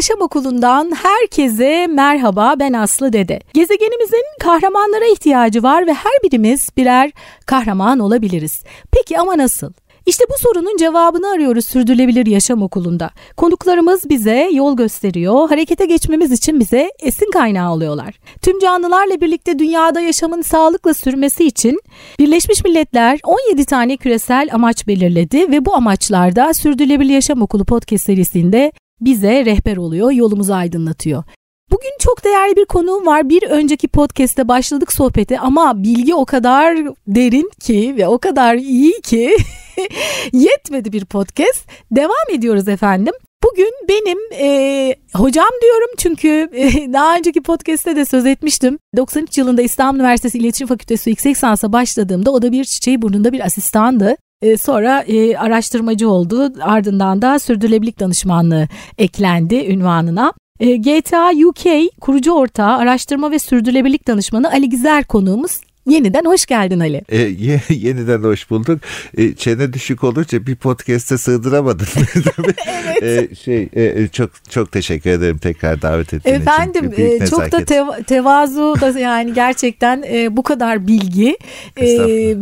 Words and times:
Yaşam 0.00 0.20
Okulu'ndan 0.20 0.92
herkese 1.02 1.86
merhaba 1.86 2.54
ben 2.58 2.72
Aslı 2.72 3.12
Dede. 3.12 3.40
Gezegenimizin 3.54 4.24
kahramanlara 4.40 5.04
ihtiyacı 5.04 5.62
var 5.62 5.86
ve 5.86 5.94
her 5.94 6.12
birimiz 6.24 6.68
birer 6.76 7.10
kahraman 7.46 7.98
olabiliriz. 7.98 8.64
Peki 8.92 9.18
ama 9.18 9.38
nasıl? 9.38 9.72
İşte 10.06 10.24
bu 10.28 10.38
sorunun 10.38 10.76
cevabını 10.76 11.30
arıyoruz 11.30 11.64
Sürdürülebilir 11.64 12.26
Yaşam 12.26 12.62
Okulu'nda. 12.62 13.10
Konuklarımız 13.36 14.10
bize 14.10 14.48
yol 14.52 14.76
gösteriyor, 14.76 15.48
harekete 15.48 15.86
geçmemiz 15.86 16.32
için 16.32 16.60
bize 16.60 16.90
esin 16.98 17.30
kaynağı 17.30 17.72
oluyorlar. 17.72 18.14
Tüm 18.42 18.58
canlılarla 18.58 19.20
birlikte 19.20 19.58
dünyada 19.58 20.00
yaşamın 20.00 20.42
sağlıkla 20.42 20.94
sürmesi 20.94 21.46
için 21.46 21.80
Birleşmiş 22.18 22.64
Milletler 22.64 23.20
17 23.24 23.64
tane 23.64 23.96
küresel 23.96 24.48
amaç 24.52 24.86
belirledi 24.86 25.50
ve 25.50 25.64
bu 25.64 25.74
amaçlarda 25.74 26.54
Sürdürülebilir 26.54 27.14
Yaşam 27.14 27.42
Okulu 27.42 27.64
podcast 27.64 28.04
serisinde 28.04 28.72
bize 29.00 29.44
rehber 29.44 29.76
oluyor, 29.76 30.10
yolumuzu 30.10 30.52
aydınlatıyor. 30.52 31.24
Bugün 31.70 31.92
çok 32.00 32.24
değerli 32.24 32.56
bir 32.56 32.64
konuğum 32.64 33.06
var. 33.06 33.28
Bir 33.28 33.42
önceki 33.42 33.88
podcast'te 33.88 34.48
başladık 34.48 34.92
sohbeti 34.92 35.38
ama 35.38 35.82
bilgi 35.82 36.14
o 36.14 36.24
kadar 36.24 36.76
derin 37.06 37.50
ki 37.60 37.94
ve 37.98 38.08
o 38.08 38.18
kadar 38.18 38.54
iyi 38.54 39.00
ki 39.00 39.36
yetmedi 40.32 40.92
bir 40.92 41.04
podcast. 41.04 41.68
Devam 41.90 42.30
ediyoruz 42.34 42.68
efendim. 42.68 43.14
Bugün 43.44 43.72
benim 43.88 44.18
e, 44.32 44.94
hocam 45.14 45.48
diyorum 45.62 45.90
çünkü 45.98 46.48
e, 46.52 46.92
daha 46.92 47.16
önceki 47.16 47.42
podcast'te 47.42 47.96
de 47.96 48.04
söz 48.04 48.26
etmiştim. 48.26 48.78
93 48.96 49.38
yılında 49.38 49.62
İstanbul 49.62 49.98
Üniversitesi 50.00 50.38
İletişim 50.38 50.66
Fakültesi 50.66 51.10
yüksek 51.10 51.30
lisansa 51.30 51.72
başladığımda 51.72 52.30
o 52.30 52.42
da 52.42 52.52
bir 52.52 52.64
çiçeği 52.64 53.02
burnunda 53.02 53.32
bir 53.32 53.46
asistandı. 53.46 54.16
E, 54.42 54.56
sonra 54.56 55.00
e, 55.00 55.36
araştırmacı 55.36 56.10
oldu. 56.10 56.52
Ardından 56.60 57.22
da 57.22 57.38
sürdürülebilirlik 57.38 58.00
danışmanlığı 58.00 58.68
eklendi 58.98 59.54
ünvanına. 59.54 60.32
E, 60.60 60.76
GTA 60.76 61.30
UK 61.46 61.92
kurucu 62.00 62.32
ortağı, 62.32 62.76
araştırma 62.76 63.30
ve 63.30 63.38
sürdürülebilirlik 63.38 64.08
danışmanı 64.08 64.50
Ali 64.52 64.68
Gizer 64.68 65.04
konuğumuz. 65.04 65.60
Yeniden 65.86 66.24
hoş 66.24 66.46
geldin 66.46 66.80
Ali. 66.80 67.02
E, 67.08 67.18
ye, 67.18 67.60
yeniden 67.68 68.22
hoş 68.22 68.50
bulduk. 68.50 68.80
E, 69.16 69.34
çene 69.34 69.72
düşük 69.72 70.04
olunca 70.04 70.46
bir 70.46 70.56
podcast'e 70.56 71.18
sığdıramadın. 71.18 71.86
evet. 73.00 73.32
E, 73.32 73.34
şey 73.34 73.68
e, 73.72 73.82
e, 73.82 74.08
çok 74.08 74.30
çok 74.50 74.72
teşekkür 74.72 75.10
ederim 75.10 75.38
tekrar 75.38 75.82
davet 75.82 76.14
ettiğin 76.14 76.36
Efendim, 76.36 76.92
için. 76.92 77.02
Efendim 77.02 77.26
çok 77.30 77.52
da 77.52 77.58
tev- 77.58 78.04
tevazu 78.04 78.74
da 78.80 78.98
yani 78.98 79.34
gerçekten 79.34 80.04
e, 80.12 80.36
bu 80.36 80.42
kadar 80.42 80.86
bilgi 80.86 81.38
e, 81.76 81.86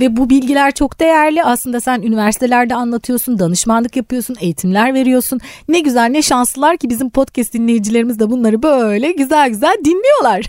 ve 0.00 0.16
bu 0.16 0.30
bilgiler 0.30 0.74
çok 0.74 1.00
değerli. 1.00 1.44
Aslında 1.44 1.80
sen 1.80 2.02
üniversitelerde 2.02 2.74
anlatıyorsun, 2.74 3.38
danışmanlık 3.38 3.96
yapıyorsun, 3.96 4.36
eğitimler 4.40 4.94
veriyorsun. 4.94 5.40
Ne 5.68 5.80
güzel 5.80 6.08
ne 6.08 6.22
şanslılar 6.22 6.76
ki 6.76 6.90
bizim 6.90 7.10
podcast 7.10 7.54
dinleyicilerimiz 7.54 8.18
de 8.18 8.30
bunları 8.30 8.62
böyle 8.62 9.12
güzel 9.12 9.48
güzel 9.48 9.76
dinliyorlar. 9.84 10.46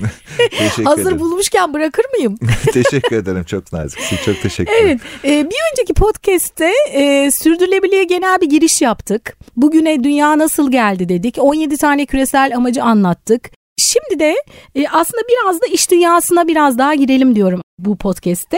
Hazır 0.84 1.02
ederim. 1.02 1.20
bulmuşken 1.20 1.73
bırakır 1.73 2.06
mıyım? 2.17 2.38
teşekkür 2.73 2.89
ederim. 2.98 3.44
Çok 3.44 3.73
naziksin. 3.73 4.18
Çok 4.26 4.42
teşekkür 4.42 4.73
ederim. 4.73 5.00
Evet. 5.23 5.45
E, 5.45 5.50
bir 5.50 5.58
önceki 5.72 5.94
podcast'te 5.94 6.72
e, 6.94 7.32
sürdürülebilirliğe 7.32 8.04
genel 8.04 8.42
bir 8.42 8.50
giriş 8.50 8.82
yaptık. 8.82 9.38
Bugüne 9.56 10.04
dünya 10.04 10.38
nasıl 10.38 10.72
geldi 10.72 11.10
dedik. 11.10 11.36
17 11.40 11.78
tane 11.78 12.06
küresel 12.06 12.56
amacı 12.56 12.84
anlattık. 12.84 13.52
Şimdi 13.78 14.20
de 14.20 14.36
e, 14.76 14.88
aslında 14.88 15.22
biraz 15.30 15.62
da 15.62 15.66
iş 15.66 15.92
dünyasına 15.92 16.48
biraz 16.48 16.78
daha 16.78 16.95
girelim 16.95 17.36
diyorum 17.36 17.62
bu 17.80 17.98
podcast'te. 17.98 18.58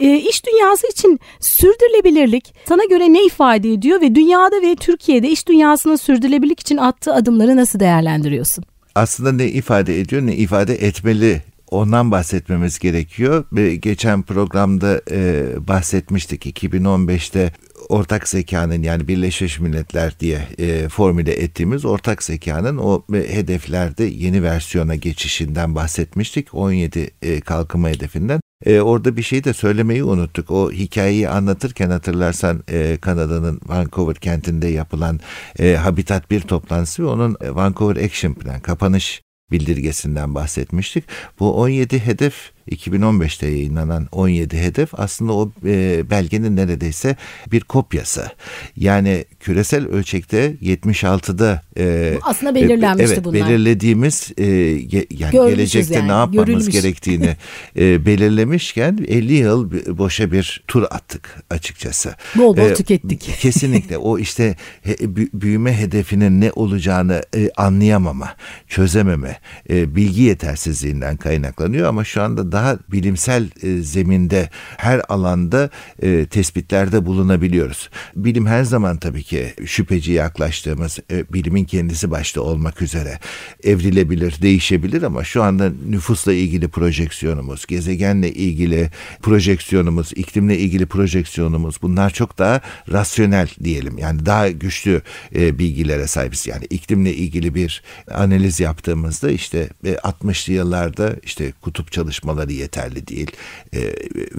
E, 0.00 0.16
iş 0.16 0.46
dünyası 0.46 0.86
için 0.86 1.20
sürdürülebilirlik 1.40 2.54
sana 2.68 2.84
göre 2.84 3.12
ne 3.12 3.24
ifade 3.24 3.72
ediyor 3.72 4.00
ve 4.00 4.14
dünyada 4.14 4.62
ve 4.62 4.76
Türkiye'de 4.76 5.28
iş 5.28 5.48
dünyasının 5.48 5.96
sürdürülebilirlik 5.96 6.60
için 6.60 6.76
attığı 6.76 7.14
adımları 7.14 7.56
nasıl 7.56 7.80
değerlendiriyorsun? 7.80 8.64
Aslında 8.94 9.32
ne 9.32 9.46
ifade 9.46 10.00
ediyor 10.00 10.22
ne 10.22 10.36
ifade 10.36 10.74
etmeli 10.74 11.42
ondan 11.70 12.10
bahsetmemiz 12.10 12.78
gerekiyor. 12.78 13.44
Geçen 13.80 14.22
programda 14.22 15.00
e, 15.10 15.46
bahsetmiştik 15.68 16.46
2015'te 16.46 17.52
ortak 17.88 18.28
zekanın 18.28 18.82
yani 18.82 19.08
Birleşmiş 19.08 19.60
Milletler 19.60 20.20
diye 20.20 20.48
e, 20.58 20.88
formüle 20.88 21.32
ettiğimiz 21.32 21.84
ortak 21.84 22.22
zekanın 22.22 22.76
o 22.76 23.02
hedeflerde 23.12 24.04
yeni 24.04 24.42
versiyona 24.42 24.94
geçişinden 24.94 25.74
bahsetmiştik. 25.74 26.54
17 26.54 27.10
e, 27.22 27.40
kalkınma 27.40 27.88
hedefinden. 27.88 28.40
E, 28.66 28.80
orada 28.80 29.16
bir 29.16 29.22
şey 29.22 29.44
de 29.44 29.52
söylemeyi 29.52 30.04
unuttuk. 30.04 30.50
O 30.50 30.72
hikayeyi 30.72 31.28
anlatırken 31.28 31.90
hatırlarsan 31.90 32.62
e, 32.68 32.98
Kanada'nın 33.00 33.60
Vancouver 33.66 34.16
kentinde 34.16 34.68
yapılan 34.68 35.20
e, 35.58 35.74
Habitat 35.74 36.30
bir 36.30 36.40
toplantısı 36.40 37.02
ve 37.02 37.06
onun 37.06 37.36
e, 37.40 37.54
Vancouver 37.54 38.04
Action 38.04 38.34
Plan 38.34 38.60
kapanış 38.60 39.22
bildirgesinden 39.50 40.34
bahsetmiştik. 40.34 41.04
Bu 41.40 41.60
17 41.60 41.98
hedef 41.98 42.52
2015'te 42.68 43.46
yayınlanan 43.46 44.08
17 44.12 44.58
hedef 44.58 45.00
aslında 45.00 45.32
o 45.32 45.52
e, 45.66 46.10
belgenin 46.10 46.56
neredeyse 46.56 47.16
bir 47.52 47.60
kopyası. 47.60 48.30
Yani 48.76 49.24
küresel 49.40 49.86
ölçekte 49.86 50.54
76'da 50.62 51.62
e, 51.78 52.14
aslında 52.22 52.54
belirlenmişti 52.54 53.14
evet, 53.14 53.24
bunlar. 53.24 53.48
belirlediğimiz 53.48 54.32
e, 54.38 54.44
ge, 54.78 55.06
yani 55.10 55.32
gelecekte 55.32 55.94
yani, 55.94 56.08
ne 56.08 56.12
yapmamız 56.12 56.46
görülmüş. 56.46 56.68
gerektiğini 56.68 57.36
e, 57.76 58.06
belirlemişken 58.06 58.98
50 59.08 59.34
yıl 59.34 59.70
boşa 59.98 60.32
bir 60.32 60.64
tur 60.68 60.82
attık 60.82 61.42
açıkçası. 61.50 62.14
Bol 62.36 62.56
bol 62.56 62.70
e, 62.70 62.74
tükettik. 62.74 63.20
Kesinlikle 63.40 63.98
o 63.98 64.18
işte 64.18 64.56
he, 64.82 64.96
büyüme 65.32 65.78
hedefinin 65.78 66.40
ne 66.40 66.52
olacağını 66.52 67.22
e, 67.36 67.50
anlayamama, 67.56 68.34
çözememe, 68.68 69.38
e, 69.70 69.96
bilgi 69.96 70.22
yetersizliğinden 70.22 71.16
kaynaklanıyor 71.16 71.88
ama 71.88 72.04
şu 72.04 72.22
anda 72.22 72.52
daha 72.52 72.57
bilimsel 72.92 73.48
e, 73.62 73.82
zeminde 73.82 74.50
her 74.76 75.02
alanda 75.08 75.70
e, 76.02 76.26
tespitlerde 76.26 77.06
bulunabiliyoruz. 77.06 77.90
Bilim 78.16 78.46
her 78.46 78.64
zaman 78.64 78.96
tabii 78.96 79.22
ki 79.22 79.54
şüpheci 79.66 80.12
yaklaştığımız 80.12 80.98
e, 81.10 81.32
bilimin 81.32 81.64
kendisi 81.64 82.10
başta 82.10 82.40
olmak 82.40 82.82
üzere 82.82 83.18
evrilebilir, 83.64 84.42
değişebilir 84.42 85.02
ama 85.02 85.24
şu 85.24 85.42
anda 85.42 85.72
nüfusla 85.88 86.32
ilgili 86.32 86.68
projeksiyonumuz, 86.68 87.66
gezegenle 87.66 88.32
ilgili 88.32 88.90
projeksiyonumuz, 89.22 90.12
iklimle 90.16 90.58
ilgili 90.58 90.86
projeksiyonumuz 90.86 91.76
bunlar 91.82 92.10
çok 92.10 92.38
daha 92.38 92.60
rasyonel 92.92 93.48
diyelim. 93.64 93.98
Yani 93.98 94.26
daha 94.26 94.48
güçlü 94.48 95.02
bilgilere 95.34 96.06
sahibiz. 96.06 96.46
Yani 96.46 96.64
iklimle 96.64 97.14
ilgili 97.14 97.54
bir 97.54 97.82
analiz 98.10 98.60
yaptığımızda 98.60 99.30
işte 99.30 99.68
e, 99.84 99.92
60'lı 99.92 100.52
yıllarda 100.52 101.16
işte 101.22 101.52
kutup 101.62 101.92
çalışmaları 101.92 102.47
imkanları 102.48 102.52
yeterli 102.52 103.06
değil 103.06 103.30
e, 103.74 103.80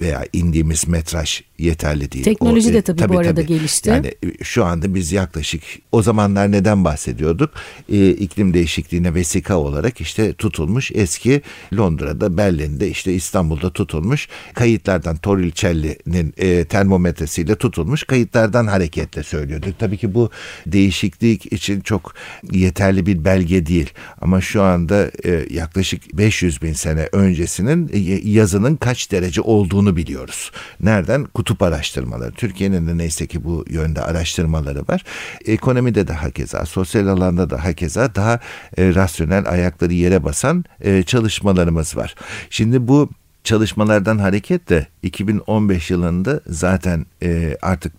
veya 0.00 0.26
indiğimiz 0.32 0.88
metraj 0.88 1.42
yeterli 1.58 2.12
değil. 2.12 2.24
Teknoloji 2.24 2.70
o, 2.70 2.72
de 2.72 2.82
tabii, 2.82 2.98
tabii 2.98 3.14
bu 3.14 3.18
arada 3.18 3.34
tabii. 3.34 3.46
gelişti. 3.46 3.90
Yani 3.90 4.06
e, 4.06 4.44
şu 4.44 4.64
anda 4.64 4.94
biz 4.94 5.12
yaklaşık 5.12 5.62
o 5.92 6.02
zamanlar 6.02 6.52
neden 6.52 6.84
bahsediyorduk? 6.84 7.50
E, 7.88 8.10
iklim 8.10 8.54
değişikliğine 8.54 9.14
vesika 9.14 9.56
olarak 9.56 10.00
işte 10.00 10.32
tutulmuş 10.32 10.90
eski 10.94 11.42
Londra'da, 11.72 12.36
Berlin'de 12.36 12.88
işte 12.88 13.12
İstanbul'da 13.12 13.70
tutulmuş 13.70 14.28
kayıtlardan 14.54 15.16
Torricelli'nin 15.16 16.34
e, 16.38 16.64
termometresiyle 16.64 17.54
tutulmuş 17.54 18.04
kayıtlardan 18.04 18.66
hareketle 18.66 19.22
söylüyorduk. 19.22 19.78
Tabii 19.78 19.96
ki 19.96 20.14
bu 20.14 20.30
değişiklik 20.66 21.52
için 21.52 21.80
çok 21.80 22.14
yeterli 22.52 23.06
bir 23.06 23.24
belge 23.24 23.66
değil 23.66 23.90
ama 24.20 24.40
şu 24.40 24.62
anda 24.62 25.10
e, 25.24 25.46
yaklaşık 25.50 26.18
500 26.18 26.62
bin 26.62 26.72
sene 26.72 27.08
öncesinin 27.12 27.90
e, 27.92 27.98
yazının 28.24 28.76
kaç 28.76 29.12
derece 29.12 29.40
olduğunu 29.40 29.96
biliyoruz. 29.96 30.50
Nereden? 30.80 31.24
Kutup 31.24 31.62
araştırmaları. 31.62 32.32
Türkiye'nin 32.32 32.86
de 32.86 32.98
neyse 32.98 33.26
ki 33.26 33.44
bu 33.44 33.64
yönde 33.68 34.02
araştırmaları 34.02 34.80
var. 34.88 35.04
Ekonomide 35.46 36.08
de 36.08 36.12
hakeza, 36.12 36.66
sosyal 36.66 37.06
alanda 37.06 37.50
da 37.50 37.64
hakeza 37.64 38.14
daha 38.14 38.40
e, 38.78 38.94
rasyonel 38.94 39.48
ayakları 39.48 39.92
yere 39.92 40.24
basan 40.24 40.64
e, 40.80 41.02
çalışmalarımız 41.02 41.96
var. 41.96 42.14
Şimdi 42.50 42.88
bu 42.88 43.10
çalışmalardan 43.44 44.18
hareketle 44.18 44.86
2015 45.02 45.90
yılında 45.90 46.40
zaten 46.46 47.06
e, 47.22 47.56
artık 47.62 47.92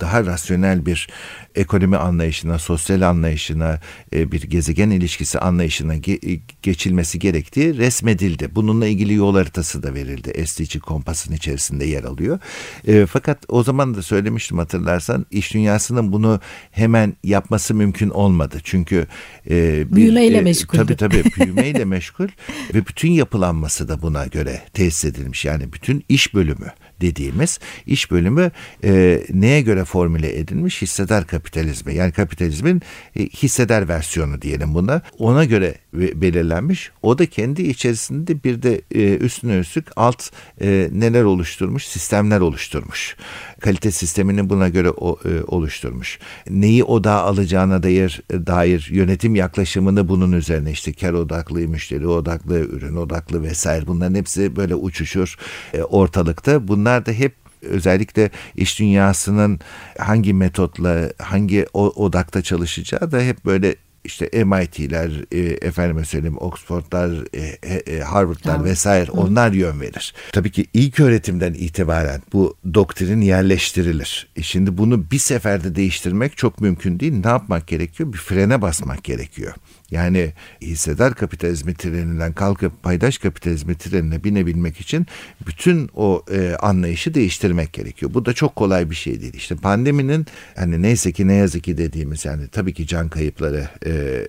daha 0.00 0.26
rasyonel 0.26 0.86
bir 0.86 1.08
ekonomi 1.54 1.96
anlayışına, 1.96 2.58
sosyal 2.58 3.00
anlayışına, 3.00 3.80
e, 4.12 4.32
bir 4.32 4.42
gezegen 4.42 4.90
ilişkisi 4.90 5.38
anlayışına 5.38 5.96
ge- 5.96 6.40
geçilmesi 6.62 7.18
gerektiği 7.18 7.76
resmedildi. 7.76 8.54
Bununla 8.54 8.86
ilgili 8.86 9.14
yol 9.14 9.34
haritası 9.34 9.82
da 9.82 9.94
verildi. 9.94 10.46
SDG 10.46 10.80
kompasın 10.80 11.34
içerisinde 11.34 11.84
yer 11.84 12.04
alıyor. 12.04 12.38
E, 12.86 13.06
fakat 13.06 13.38
o 13.48 13.62
zaman 13.62 13.94
da 13.94 14.02
söylemiştim 14.02 14.58
hatırlarsan 14.58 15.26
iş 15.30 15.54
dünyasının 15.54 16.12
bunu 16.12 16.40
hemen 16.70 17.16
yapması 17.24 17.74
mümkün 17.74 18.10
olmadı. 18.10 18.58
Çünkü 18.64 19.06
e, 19.50 19.86
bir, 19.90 19.96
büyümeyle 19.96 20.36
e, 20.36 20.40
meşgul. 20.40 20.78
Tabii 20.78 20.96
tabii 20.96 21.24
büyümeyle 21.36 21.84
meşgul 21.84 22.28
ve 22.74 22.86
bütün 22.86 23.10
yapılanması 23.10 23.88
da 23.88 24.02
buna 24.02 24.26
göre 24.26 24.67
tesis 24.72 25.04
edilmiş. 25.04 25.44
Yani 25.44 25.72
bütün 25.72 26.04
iş 26.08 26.34
bölümü 26.34 26.72
dediğimiz 27.00 27.58
iş 27.86 28.10
bölümü 28.10 28.50
e, 28.84 29.22
neye 29.30 29.60
göre 29.60 29.84
formüle 29.84 30.38
edilmiş? 30.38 30.82
Hisseder 30.82 31.26
kapitalizmi. 31.26 31.94
Yani 31.94 32.12
kapitalizmin 32.12 32.82
e, 33.16 33.22
hisseder 33.22 33.88
versiyonu 33.88 34.42
diyelim 34.42 34.74
buna. 34.74 35.02
Ona 35.18 35.44
göre 35.44 35.74
belirlenmiş. 35.92 36.90
O 37.02 37.18
da 37.18 37.26
kendi 37.26 37.62
içerisinde 37.62 38.44
bir 38.44 38.62
de 38.62 38.80
e, 38.94 39.16
üstüne 39.16 39.58
üstlük 39.58 39.86
alt 39.96 40.30
e, 40.60 40.88
neler 40.92 41.22
oluşturmuş? 41.22 41.86
Sistemler 41.86 42.40
oluşturmuş. 42.40 43.16
Kalite 43.60 43.90
sistemini 43.90 44.50
buna 44.50 44.68
göre 44.68 44.90
o, 44.90 45.18
e, 45.24 45.42
oluşturmuş. 45.42 46.18
Neyi 46.50 46.84
odağa 46.84 47.22
alacağına 47.22 47.82
dair 47.82 48.22
dair 48.30 48.88
yönetim 48.90 49.34
yaklaşımını 49.34 50.08
bunun 50.08 50.32
üzerine 50.32 50.70
işte 50.70 50.92
kar 50.92 51.12
odaklı, 51.12 51.58
müşteri 51.58 52.06
odaklı, 52.06 52.58
ürün 52.58 52.96
odaklı 52.96 53.42
vesaire 53.42 53.86
bunların 53.86 54.14
hepsi 54.14 54.56
böyle 54.56 54.74
uçuşur 54.74 55.36
e, 55.74 55.82
ortalıkta. 55.82 56.68
Bunlar 56.68 56.87
bunlar 56.88 57.06
da 57.06 57.12
hep 57.12 57.34
özellikle 57.62 58.30
iş 58.56 58.78
dünyasının 58.78 59.60
hangi 59.98 60.34
metotla 60.34 61.10
hangi 61.18 61.66
odakta 61.72 62.42
çalışacağı 62.42 63.12
da 63.12 63.20
hep 63.20 63.44
böyle 63.44 63.76
işte 64.04 64.44
MIT'ler, 64.44 65.10
e, 65.32 65.38
efendime 65.38 66.04
söyleyeyim 66.04 66.38
Oxford'lar, 66.38 67.10
e, 67.34 67.40
e, 67.70 68.00
Harvard'lar 68.00 68.42
tamam. 68.42 68.64
vesaire 68.64 69.10
onlar 69.10 69.52
yön 69.52 69.80
verir. 69.80 70.14
Tabii 70.32 70.50
ki 70.50 70.66
ilk 70.74 71.00
öğretimden 71.00 71.54
itibaren 71.54 72.22
bu 72.32 72.56
doktrin 72.74 73.20
yerleştirilir. 73.20 74.28
E 74.36 74.42
şimdi 74.42 74.78
bunu 74.78 75.10
bir 75.10 75.18
seferde 75.18 75.74
değiştirmek 75.74 76.36
çok 76.36 76.60
mümkün 76.60 77.00
değil. 77.00 77.12
Ne 77.24 77.30
yapmak 77.30 77.66
gerekiyor? 77.66 78.12
Bir 78.12 78.18
frene 78.18 78.62
basmak 78.62 79.04
gerekiyor. 79.04 79.54
Yani 79.90 80.32
hissedar 80.62 81.14
kapitalizmi 81.14 81.74
treninden 81.74 82.32
kalkıp 82.32 82.82
paydaş 82.82 83.18
kapitalizmi 83.18 83.78
trenine 83.78 84.24
binebilmek 84.24 84.80
için 84.80 85.06
bütün 85.46 85.90
o 85.94 86.22
e, 86.32 86.54
anlayışı 86.54 87.14
değiştirmek 87.14 87.72
gerekiyor. 87.72 88.14
Bu 88.14 88.26
da 88.26 88.32
çok 88.32 88.56
kolay 88.56 88.90
bir 88.90 88.94
şey 88.94 89.20
değil. 89.20 89.34
İşte 89.34 89.56
pandeminin 89.56 90.26
hani 90.56 90.82
neyse 90.82 91.12
ki 91.12 91.28
ne 91.28 91.34
yazık 91.34 91.64
ki 91.64 91.78
dediğimiz 91.78 92.24
yani 92.24 92.48
tabii 92.48 92.74
ki 92.74 92.86
can 92.86 93.08
kayıpları 93.08 93.68
e, 93.86 94.22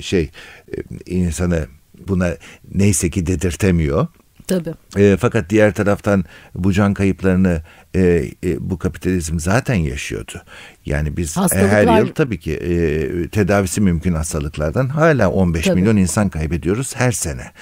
şey 0.00 0.30
e, 0.76 0.76
insanı 1.06 1.66
buna 2.08 2.36
neyse 2.74 3.10
ki 3.10 3.26
dedirtemiyor. 3.26 4.06
Tabii. 4.46 4.74
E, 4.96 5.16
fakat 5.20 5.50
diğer 5.50 5.74
taraftan 5.74 6.24
bu 6.54 6.72
can 6.72 6.94
kayıplarını 6.94 7.62
e, 7.96 8.30
e, 8.44 8.70
bu 8.70 8.78
kapitalizm 8.78 9.38
zaten 9.38 9.74
yaşıyordu. 9.74 10.42
Yani 10.86 11.16
biz 11.16 11.36
her 11.36 11.98
yıl 11.98 12.08
tabii 12.08 12.38
ki 12.38 12.52
e, 12.52 13.28
tedavisi 13.28 13.80
mümkün 13.80 14.12
hastalıklardan 14.12 14.88
hala 14.88 15.30
15 15.30 15.64
tabii. 15.64 15.80
milyon 15.80 15.96
insan 15.96 16.28
kaybediyoruz 16.28 16.96
her 16.96 17.12
sene. 17.12 17.52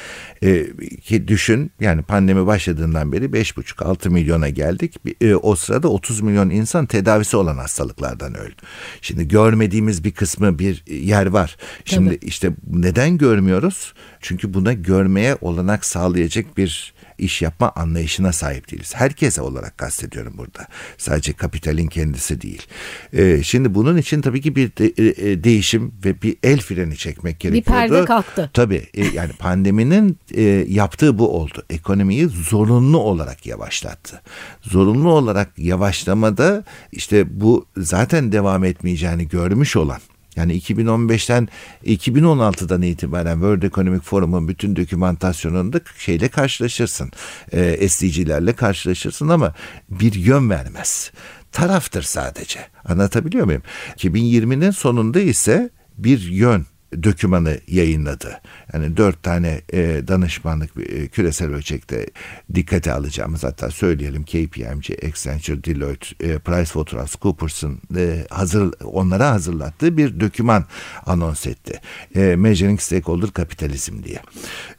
E, 0.42 0.66
ki 1.00 1.28
düşün 1.28 1.70
yani 1.80 2.02
pandemi 2.02 2.46
başladığından 2.46 3.12
beri 3.12 3.24
5,5-6 3.24 4.08
milyona 4.10 4.48
geldik. 4.48 4.94
E, 5.20 5.34
o 5.34 5.56
sırada 5.56 5.88
30 5.88 6.20
milyon 6.20 6.50
insan 6.50 6.86
tedavisi 6.86 7.36
olan 7.36 7.56
hastalıklardan 7.56 8.34
öldü. 8.34 8.62
Şimdi 9.00 9.28
görmediğimiz 9.28 10.04
bir 10.04 10.12
kısmı 10.12 10.58
bir 10.58 10.84
yer 10.86 11.26
var. 11.26 11.56
Şimdi 11.84 12.16
tabii. 12.16 12.26
işte 12.26 12.50
neden 12.70 13.18
görmüyoruz? 13.18 13.94
Çünkü 14.20 14.54
buna 14.54 14.72
görmeye 14.72 15.36
olanak 15.40 15.84
sağlayacak 15.84 16.56
bir 16.56 16.95
iş 17.18 17.42
yapma 17.42 17.72
anlayışına 17.76 18.32
sahip 18.32 18.70
değiliz. 18.70 18.94
Herkese 18.94 19.42
olarak 19.42 19.78
kastediyorum 19.78 20.34
burada. 20.38 20.66
Sadece 20.98 21.32
kapitalin 21.32 21.86
kendisi 21.86 22.40
değil. 22.40 22.66
Ee, 23.12 23.42
şimdi 23.42 23.74
bunun 23.74 23.96
için 23.96 24.20
tabii 24.20 24.40
ki 24.40 24.56
bir 24.56 24.76
de, 24.76 24.86
e, 24.86 25.30
e 25.30 25.44
değişim 25.44 25.92
ve 26.04 26.22
bir 26.22 26.36
el 26.42 26.60
freni 26.60 26.96
çekmek 26.96 27.40
gerekiyordu. 27.40 27.84
Bir 27.84 27.88
perde 27.88 28.04
kalktı. 28.04 28.50
Tabii 28.54 28.86
e, 28.94 29.04
yani 29.04 29.32
pandeminin 29.32 30.18
e, 30.34 30.42
yaptığı 30.68 31.18
bu 31.18 31.36
oldu. 31.36 31.62
Ekonomiyi 31.70 32.26
zorunlu 32.28 32.98
olarak 32.98 33.46
yavaşlattı. 33.46 34.22
Zorunlu 34.62 35.10
olarak 35.12 35.58
yavaşlamada 35.58 36.64
işte 36.92 37.40
bu 37.40 37.66
zaten 37.76 38.32
devam 38.32 38.64
etmeyeceğini 38.64 39.28
görmüş 39.28 39.76
olan 39.76 40.00
yani 40.36 40.58
2015'ten 40.58 41.48
2016'dan 41.84 42.82
itibaren 42.82 43.34
World 43.34 43.62
Economic 43.62 44.00
Forum'un 44.00 44.48
bütün 44.48 44.76
dokümantasyonunda 44.76 45.80
şeyle 45.98 46.28
karşılaşırsın. 46.28 47.10
E, 47.52 47.88
SDG'lerle 47.88 48.52
karşılaşırsın 48.52 49.28
ama 49.28 49.54
bir 49.90 50.14
yön 50.14 50.50
vermez. 50.50 51.10
Taraftır 51.52 52.02
sadece. 52.02 52.60
Anlatabiliyor 52.84 53.46
muyum? 53.46 53.62
2020'nin 53.96 54.70
sonunda 54.70 55.20
ise 55.20 55.70
bir 55.98 56.20
yön 56.20 56.66
dökümanı 57.02 57.58
yayınladı. 57.68 58.40
Yani 58.72 58.96
dört 58.96 59.22
tane 59.22 59.60
e, 59.72 60.02
danışmanlık 60.08 60.70
e, 60.76 61.08
küresel 61.08 61.54
ölçekte 61.54 62.06
dikkate 62.54 62.92
alacağımız 62.92 63.44
hatta 63.44 63.70
söyleyelim 63.70 64.24
KPMG, 64.24 65.04
Accenture, 65.04 65.64
Deloitte, 65.64 66.28
e, 66.28 66.38
PricewaterhouseCoopers'ın 66.38 67.80
e, 67.96 68.26
hazır 68.30 68.74
onlara 68.84 69.30
hazırlattığı 69.30 69.96
bir 69.96 70.20
döküman 70.20 70.64
anons 71.06 71.46
etti. 71.46 71.80
E, 72.14 72.36
Measuring 72.36 72.80
Stakeholder 72.80 73.30
Kapitalizm 73.30 74.04
diye. 74.04 74.22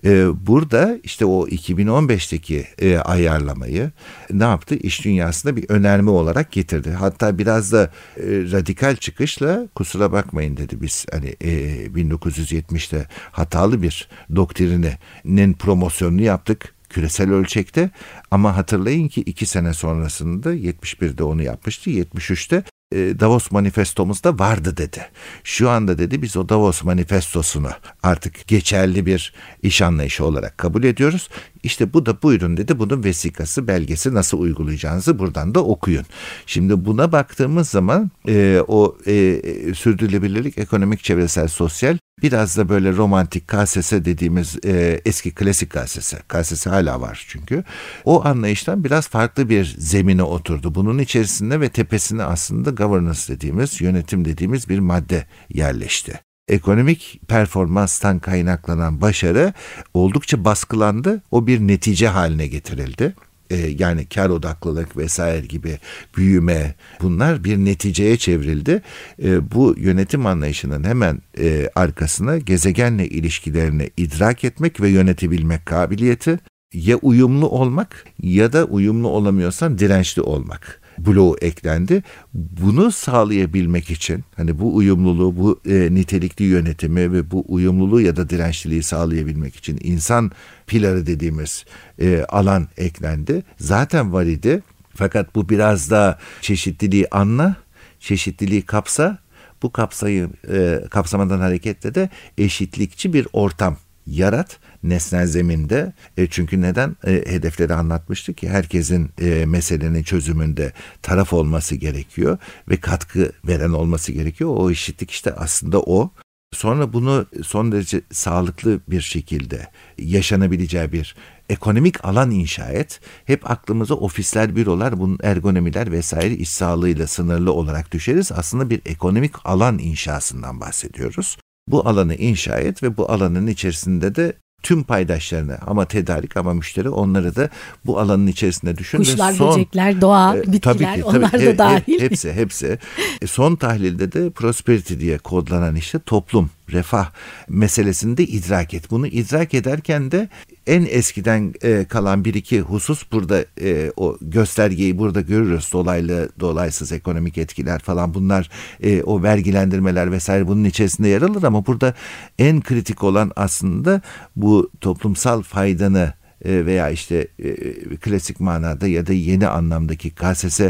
E, 0.05 0.27
burada 0.47 0.99
işte 1.03 1.25
o 1.25 1.47
2015'teki 1.47 2.65
e, 2.79 2.97
ayarlamayı 2.97 3.91
ne 4.31 4.43
yaptı? 4.43 4.75
İş 4.75 5.05
dünyasında 5.05 5.55
bir 5.55 5.69
önerme 5.69 6.11
olarak 6.11 6.51
getirdi. 6.51 6.91
Hatta 6.91 7.37
biraz 7.37 7.71
da 7.71 7.83
e, 8.17 8.23
radikal 8.25 8.95
çıkışla 8.95 9.67
kusura 9.75 10.11
bakmayın 10.11 10.57
dedi 10.57 10.81
biz 10.81 11.05
hani 11.11 11.35
e, 11.43 11.95
1970'te 11.97 13.07
hatalı 13.31 13.81
bir 13.81 14.09
doktrininin 14.35 15.53
promosyonunu 15.53 16.21
yaptık 16.21 16.73
küresel 16.89 17.31
ölçekte. 17.31 17.89
Ama 18.31 18.57
hatırlayın 18.57 19.07
ki 19.07 19.21
iki 19.21 19.45
sene 19.45 19.73
sonrasında 19.73 20.55
71'de 20.55 21.23
onu 21.23 21.43
yapmıştı 21.43 21.89
73'te 21.89 22.55
e, 22.55 22.76
Davos 22.93 23.51
manifestomuzda 23.51 24.39
vardı 24.39 24.77
dedi. 24.77 25.05
Şu 25.43 25.69
anda 25.69 25.97
dedi 25.97 26.21
biz 26.21 26.37
o 26.37 26.49
Davos 26.49 26.83
manifestosunu 26.83 27.69
artık 28.03 28.47
geçerli 28.47 29.05
bir 29.05 29.33
iş 29.63 29.81
anlayışı 29.81 30.25
olarak 30.25 30.57
kabul 30.57 30.83
ediyoruz. 30.83 31.29
İşte 31.63 31.93
bu 31.93 32.05
da 32.05 32.21
buyurun 32.21 32.57
dedi. 32.57 32.79
Bunun 32.79 33.03
vesikası, 33.03 33.67
belgesi 33.67 34.13
nasıl 34.13 34.39
uygulayacağınızı 34.39 35.19
buradan 35.19 35.55
da 35.55 35.63
okuyun. 35.63 36.05
Şimdi 36.45 36.85
buna 36.85 37.11
baktığımız 37.11 37.69
zaman 37.69 38.11
e, 38.27 38.61
o 38.67 38.97
e, 39.07 39.41
sürdürülebilirlik 39.75 40.57
ekonomik, 40.57 41.03
çevresel, 41.03 41.47
sosyal 41.47 41.97
Biraz 42.21 42.57
da 42.57 42.69
böyle 42.69 42.93
romantik 42.93 43.47
KSS 43.47 43.91
dediğimiz 43.91 44.57
e, 44.65 45.01
eski 45.05 45.31
klasik 45.31 45.69
KSS. 45.69 46.13
KSS 46.27 46.67
hala 46.67 47.01
var 47.01 47.25
çünkü. 47.27 47.63
O 48.05 48.25
anlayıştan 48.25 48.83
biraz 48.83 49.07
farklı 49.07 49.49
bir 49.49 49.75
zemine 49.77 50.23
oturdu. 50.23 50.75
Bunun 50.75 50.97
içerisinde 50.97 51.61
ve 51.61 51.69
tepesine 51.69 52.23
aslında 52.23 52.69
governance 52.69 53.21
dediğimiz, 53.27 53.81
yönetim 53.81 54.25
dediğimiz 54.25 54.69
bir 54.69 54.79
madde 54.79 55.25
yerleşti 55.49 56.19
ekonomik 56.47 57.21
performanstan 57.27 58.19
kaynaklanan 58.19 59.01
başarı 59.01 59.53
oldukça 59.93 60.45
baskılandı. 60.45 61.21
O 61.31 61.47
bir 61.47 61.59
netice 61.59 62.07
haline 62.07 62.47
getirildi 62.47 63.15
e, 63.49 63.55
yani 63.55 64.05
kar 64.05 64.29
odaklılık 64.29 64.97
vesaire 64.97 65.45
gibi 65.45 65.79
büyüme 66.17 66.75
bunlar 67.01 67.43
bir 67.43 67.57
neticeye 67.57 68.17
çevrildi. 68.17 68.81
E, 69.23 69.51
bu 69.51 69.75
yönetim 69.77 70.25
anlayışının 70.25 70.83
hemen 70.83 71.21
e, 71.39 71.69
arkasına 71.75 72.37
gezegenle 72.37 73.07
ilişkilerini 73.07 73.89
idrak 73.97 74.43
etmek 74.43 74.81
ve 74.81 74.89
yönetebilmek 74.89 75.65
kabiliyeti 75.65 76.39
ya 76.73 76.97
uyumlu 76.97 77.49
olmak 77.49 78.05
ya 78.21 78.53
da 78.53 78.65
uyumlu 78.65 79.07
olamıyorsan 79.07 79.77
dirençli 79.77 80.21
olmak 80.21 80.81
bloğu 80.99 81.37
eklendi. 81.41 82.03
Bunu 82.33 82.91
sağlayabilmek 82.91 83.89
için 83.89 84.23
hani 84.35 84.59
bu 84.59 84.75
uyumluluğu, 84.75 85.37
bu 85.37 85.59
e, 85.65 85.87
nitelikli 85.91 86.43
yönetimi 86.43 87.11
ve 87.13 87.31
bu 87.31 87.45
uyumluluğu 87.47 88.01
ya 88.01 88.15
da 88.15 88.29
dirençliliği 88.29 88.83
sağlayabilmek 88.83 89.55
için 89.55 89.79
insan 89.83 90.31
piları 90.67 91.07
dediğimiz 91.07 91.65
e, 91.99 92.25
alan 92.29 92.67
eklendi. 92.77 93.43
Zaten 93.57 94.13
var 94.13 94.25
idi. 94.25 94.63
Fakat 94.95 95.35
bu 95.35 95.49
biraz 95.49 95.91
da 95.91 96.19
çeşitliliği 96.41 97.07
anla, 97.11 97.55
çeşitliliği 97.99 98.61
kapsa, 98.61 99.17
bu 99.63 99.71
kapsayı 99.71 100.29
e, 100.51 100.79
kapsamadan 100.89 101.39
hareketle 101.39 101.95
de 101.95 102.09
eşitlikçi 102.37 103.13
bir 103.13 103.27
ortam 103.33 103.77
yarat 104.07 104.59
nesnel 104.83 105.27
zeminde. 105.27 105.93
E, 106.17 106.27
çünkü 106.27 106.61
neden? 106.61 106.95
E, 107.07 107.11
hedefleri 107.11 107.73
anlatmıştık 107.73 108.37
ki 108.37 108.49
herkesin 108.49 109.09
e, 109.21 109.45
meselenin 109.45 110.03
çözümünde 110.03 110.73
taraf 111.01 111.33
olması 111.33 111.75
gerekiyor 111.75 112.37
ve 112.69 112.77
katkı 112.77 113.31
veren 113.47 113.71
olması 113.71 114.11
gerekiyor. 114.11 114.53
O 114.57 114.71
eşitlik 114.71 115.11
işte 115.11 115.33
aslında 115.33 115.81
o. 115.81 116.11
Sonra 116.53 116.93
bunu 116.93 117.25
son 117.43 117.71
derece 117.71 118.01
sağlıklı 118.11 118.79
bir 118.87 119.01
şekilde 119.01 119.67
yaşanabileceği 119.97 120.91
bir 120.91 121.15
ekonomik 121.49 122.05
alan 122.05 122.31
inşa 122.31 122.65
et. 122.65 122.99
Hep 123.25 123.51
aklımıza 123.51 123.93
ofisler, 123.93 124.55
bürolar, 124.55 124.99
bunun 124.99 125.19
ergonomiler 125.23 125.91
vesaire 125.91 126.33
iş 126.33 126.49
sağlığıyla 126.49 127.07
sınırlı 127.07 127.53
olarak 127.53 127.91
düşeriz. 127.91 128.31
Aslında 128.31 128.69
bir 128.69 128.81
ekonomik 128.85 129.45
alan 129.45 129.79
inşasından 129.79 130.59
bahsediyoruz. 130.59 131.37
Bu 131.67 131.87
alanı 131.87 132.15
inşa 132.15 132.59
et 132.59 132.83
ve 132.83 132.97
bu 132.97 133.11
alanın 133.11 133.47
içerisinde 133.47 134.15
de 134.15 134.33
tüm 134.63 134.83
paydaşlarını 134.83 135.57
ama 135.67 135.85
tedarik 135.85 136.37
ama 136.37 136.53
müşteri 136.53 136.89
onları 136.89 137.35
da 137.35 137.49
bu 137.85 137.99
alanın 137.99 138.27
içerisinde 138.27 138.77
düşün. 138.77 138.97
Kuşlar, 138.97 139.33
son, 139.33 139.55
böcekler, 139.55 140.01
doğa, 140.01 140.37
e, 140.37 140.41
bitkiler 140.41 140.59
tabii 140.61 140.77
ki, 140.79 140.85
tabii, 141.01 141.17
onlar 141.17 141.33
da 141.33 141.37
he, 141.37 141.57
dahil. 141.57 142.01
Hepsi 142.01 142.33
hepsi. 142.33 142.79
E, 143.21 143.27
son 143.27 143.55
tahlilde 143.55 144.11
de 144.11 144.29
prosperity 144.29 144.93
diye 144.99 145.17
kodlanan 145.17 145.75
işte 145.75 145.99
toplum 145.99 146.49
refah 146.71 147.11
meselesini 147.49 148.17
de 148.17 148.23
idrak 148.23 148.73
et. 148.73 148.91
Bunu 148.91 149.07
idrak 149.07 149.53
ederken 149.53 150.11
de 150.11 150.29
en 150.67 150.87
eskiden 150.89 151.53
e, 151.63 151.85
kalan 151.85 152.25
bir 152.25 152.33
iki 152.33 152.61
husus 152.61 153.11
burada 153.11 153.45
e, 153.61 153.91
o 153.95 154.17
göstergeyi 154.21 154.97
burada 154.97 155.21
görürüz. 155.21 155.73
Dolaylı, 155.73 156.29
dolaysız 156.39 156.91
ekonomik 156.91 157.37
etkiler 157.37 157.79
falan 157.79 158.13
bunlar 158.13 158.49
e, 158.83 159.03
o 159.03 159.23
vergilendirmeler 159.23 160.11
vesaire 160.11 160.47
bunun 160.47 160.63
içerisinde 160.63 161.07
yer 161.07 161.21
alır 161.21 161.43
ama 161.43 161.65
burada 161.65 161.93
en 162.39 162.61
kritik 162.61 163.03
olan 163.03 163.31
aslında 163.35 164.01
bu 164.35 164.71
toplumsal 164.81 165.41
faydanı 165.41 166.13
e, 166.45 166.65
veya 166.65 166.89
işte 166.89 167.27
e, 167.39 167.55
klasik 167.95 168.39
manada 168.39 168.87
ya 168.87 169.07
da 169.07 169.13
yeni 169.13 169.47
anlamdaki 169.47 170.09
KSS 170.09 170.61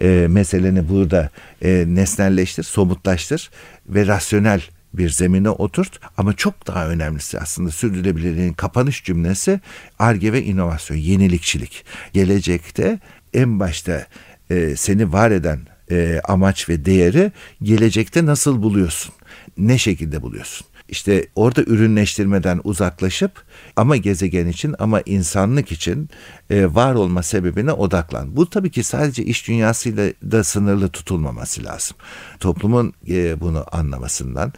e, 0.00 0.26
meseleni 0.30 0.88
burada 0.88 1.30
e, 1.62 1.84
nesnelleştir, 1.88 2.62
somutlaştır 2.62 3.50
ve 3.88 4.06
rasyonel 4.06 4.62
bir 4.98 5.10
zemine 5.10 5.50
oturt 5.50 6.00
ama 6.16 6.32
çok 6.32 6.66
daha 6.66 6.88
önemlisi 6.88 7.40
aslında 7.40 7.70
sürdürülebilirliğin 7.70 8.52
kapanış 8.52 9.04
cümlesi 9.04 9.60
arge 9.98 10.32
ve 10.32 10.44
inovasyon, 10.44 10.96
yenilikçilik. 10.96 11.84
Gelecekte 12.12 12.98
en 13.34 13.60
başta 13.60 14.06
e, 14.50 14.76
seni 14.76 15.12
var 15.12 15.30
eden 15.30 15.60
e, 15.90 16.20
amaç 16.24 16.68
ve 16.68 16.84
değeri 16.84 17.32
gelecekte 17.62 18.26
nasıl 18.26 18.62
buluyorsun? 18.62 19.14
Ne 19.58 19.78
şekilde 19.78 20.22
buluyorsun? 20.22 20.66
İşte 20.88 21.26
orada 21.34 21.62
ürünleştirmeden 21.62 22.60
uzaklaşıp 22.64 23.42
ama 23.76 23.96
gezegen 23.96 24.46
için 24.46 24.74
ama 24.78 25.00
insanlık 25.00 25.72
için 25.72 26.08
e, 26.50 26.74
var 26.74 26.94
olma 26.94 27.22
sebebine 27.22 27.72
odaklan. 27.72 28.36
Bu 28.36 28.50
tabii 28.50 28.70
ki 28.70 28.82
sadece 28.82 29.24
iş 29.24 29.48
dünyasıyla 29.48 30.10
da 30.30 30.44
sınırlı 30.44 30.88
tutulmaması 30.88 31.64
lazım. 31.64 31.96
Toplumun 32.40 32.92
e, 33.08 33.40
bunu 33.40 33.64
anlamasından 33.72 34.52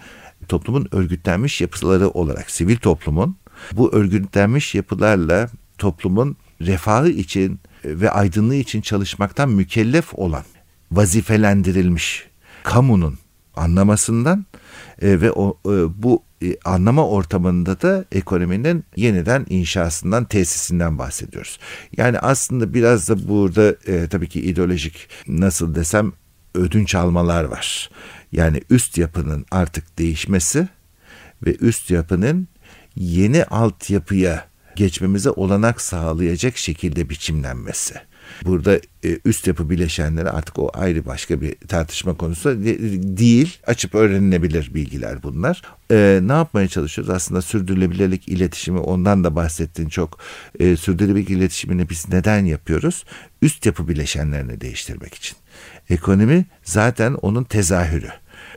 toplumun 0.49 0.89
örgütlenmiş 0.93 1.61
yapıları 1.61 2.09
olarak 2.09 2.51
sivil 2.51 2.77
toplumun 2.77 3.37
bu 3.73 3.95
örgütlenmiş 3.95 4.75
yapılarla 4.75 5.49
toplumun 5.79 6.37
refahı 6.61 7.09
için 7.09 7.61
ve 7.85 8.11
aydınlığı 8.11 8.55
için 8.55 8.81
çalışmaktan 8.81 9.49
mükellef 9.49 10.15
olan 10.15 10.45
vazifelendirilmiş 10.93 12.27
kamunun 12.63 13.19
anlamasından 13.57 14.47
e, 15.03 15.21
ve 15.21 15.33
o 15.33 15.59
e, 15.67 16.03
bu 16.03 16.23
e, 16.43 16.57
anlama 16.65 17.09
ortamında 17.09 17.81
da 17.81 18.05
ekonominin 18.13 18.85
yeniden 18.97 19.47
inşasından, 19.49 20.25
tesisinden 20.25 20.99
bahsediyoruz. 20.99 21.59
Yani 21.97 22.19
aslında 22.19 22.75
biraz 22.75 23.09
da 23.09 23.29
burada 23.29 23.77
e, 23.87 24.09
tabii 24.09 24.29
ki 24.29 24.41
ideolojik 24.41 25.09
nasıl 25.29 25.75
desem 25.75 26.13
ödünç 26.55 26.95
almalar 26.95 27.45
var. 27.45 27.91
Yani 28.33 28.63
üst 28.71 28.99
yapının 28.99 29.47
artık 29.51 29.99
değişmesi 29.99 30.69
ve 31.47 31.57
üst 31.57 31.91
yapının 31.91 32.49
yeni 32.97 33.45
altyapıya 33.45 34.49
geçmemize 34.77 35.31
olanak 35.31 35.81
sağlayacak 35.81 36.57
şekilde 36.57 37.11
biçimlenmesi. 37.11 37.95
Burada 38.45 38.81
e, 39.05 39.19
üst 39.25 39.47
yapı 39.47 39.71
bileşenleri 39.71 40.31
artık 40.31 40.59
o 40.59 40.71
ayrı 40.75 41.07
başka 41.07 41.41
bir 41.41 41.55
tartışma 41.69 42.17
konusu 42.17 42.65
değil. 43.19 43.59
Açıp 43.67 43.95
öğrenilebilir 43.95 44.75
bilgiler 44.75 45.23
bunlar. 45.23 45.63
E, 45.91 46.21
ne 46.23 46.33
yapmaya 46.33 46.69
çalışıyoruz? 46.69 47.11
Aslında 47.11 47.43
sürdürülebilirlik 47.43 48.29
iletişimi 48.29 48.79
ondan 48.79 49.25
da 49.25 49.37
bahsettin 49.37 49.89
çok. 49.89 50.19
E, 50.61 50.77
sürdürülebilirlik 50.77 51.31
iletişimini 51.31 51.91
biz 51.91 52.09
neden 52.09 52.45
yapıyoruz? 52.45 53.05
Üst 53.43 53.67
yapı 53.67 53.89
bileşenlerini 53.89 54.61
değiştirmek 54.61 55.15
için. 55.15 55.37
Ekonomi 55.91 56.47
zaten 56.63 57.15
onun 57.15 57.45
tezahürü. 57.45 58.11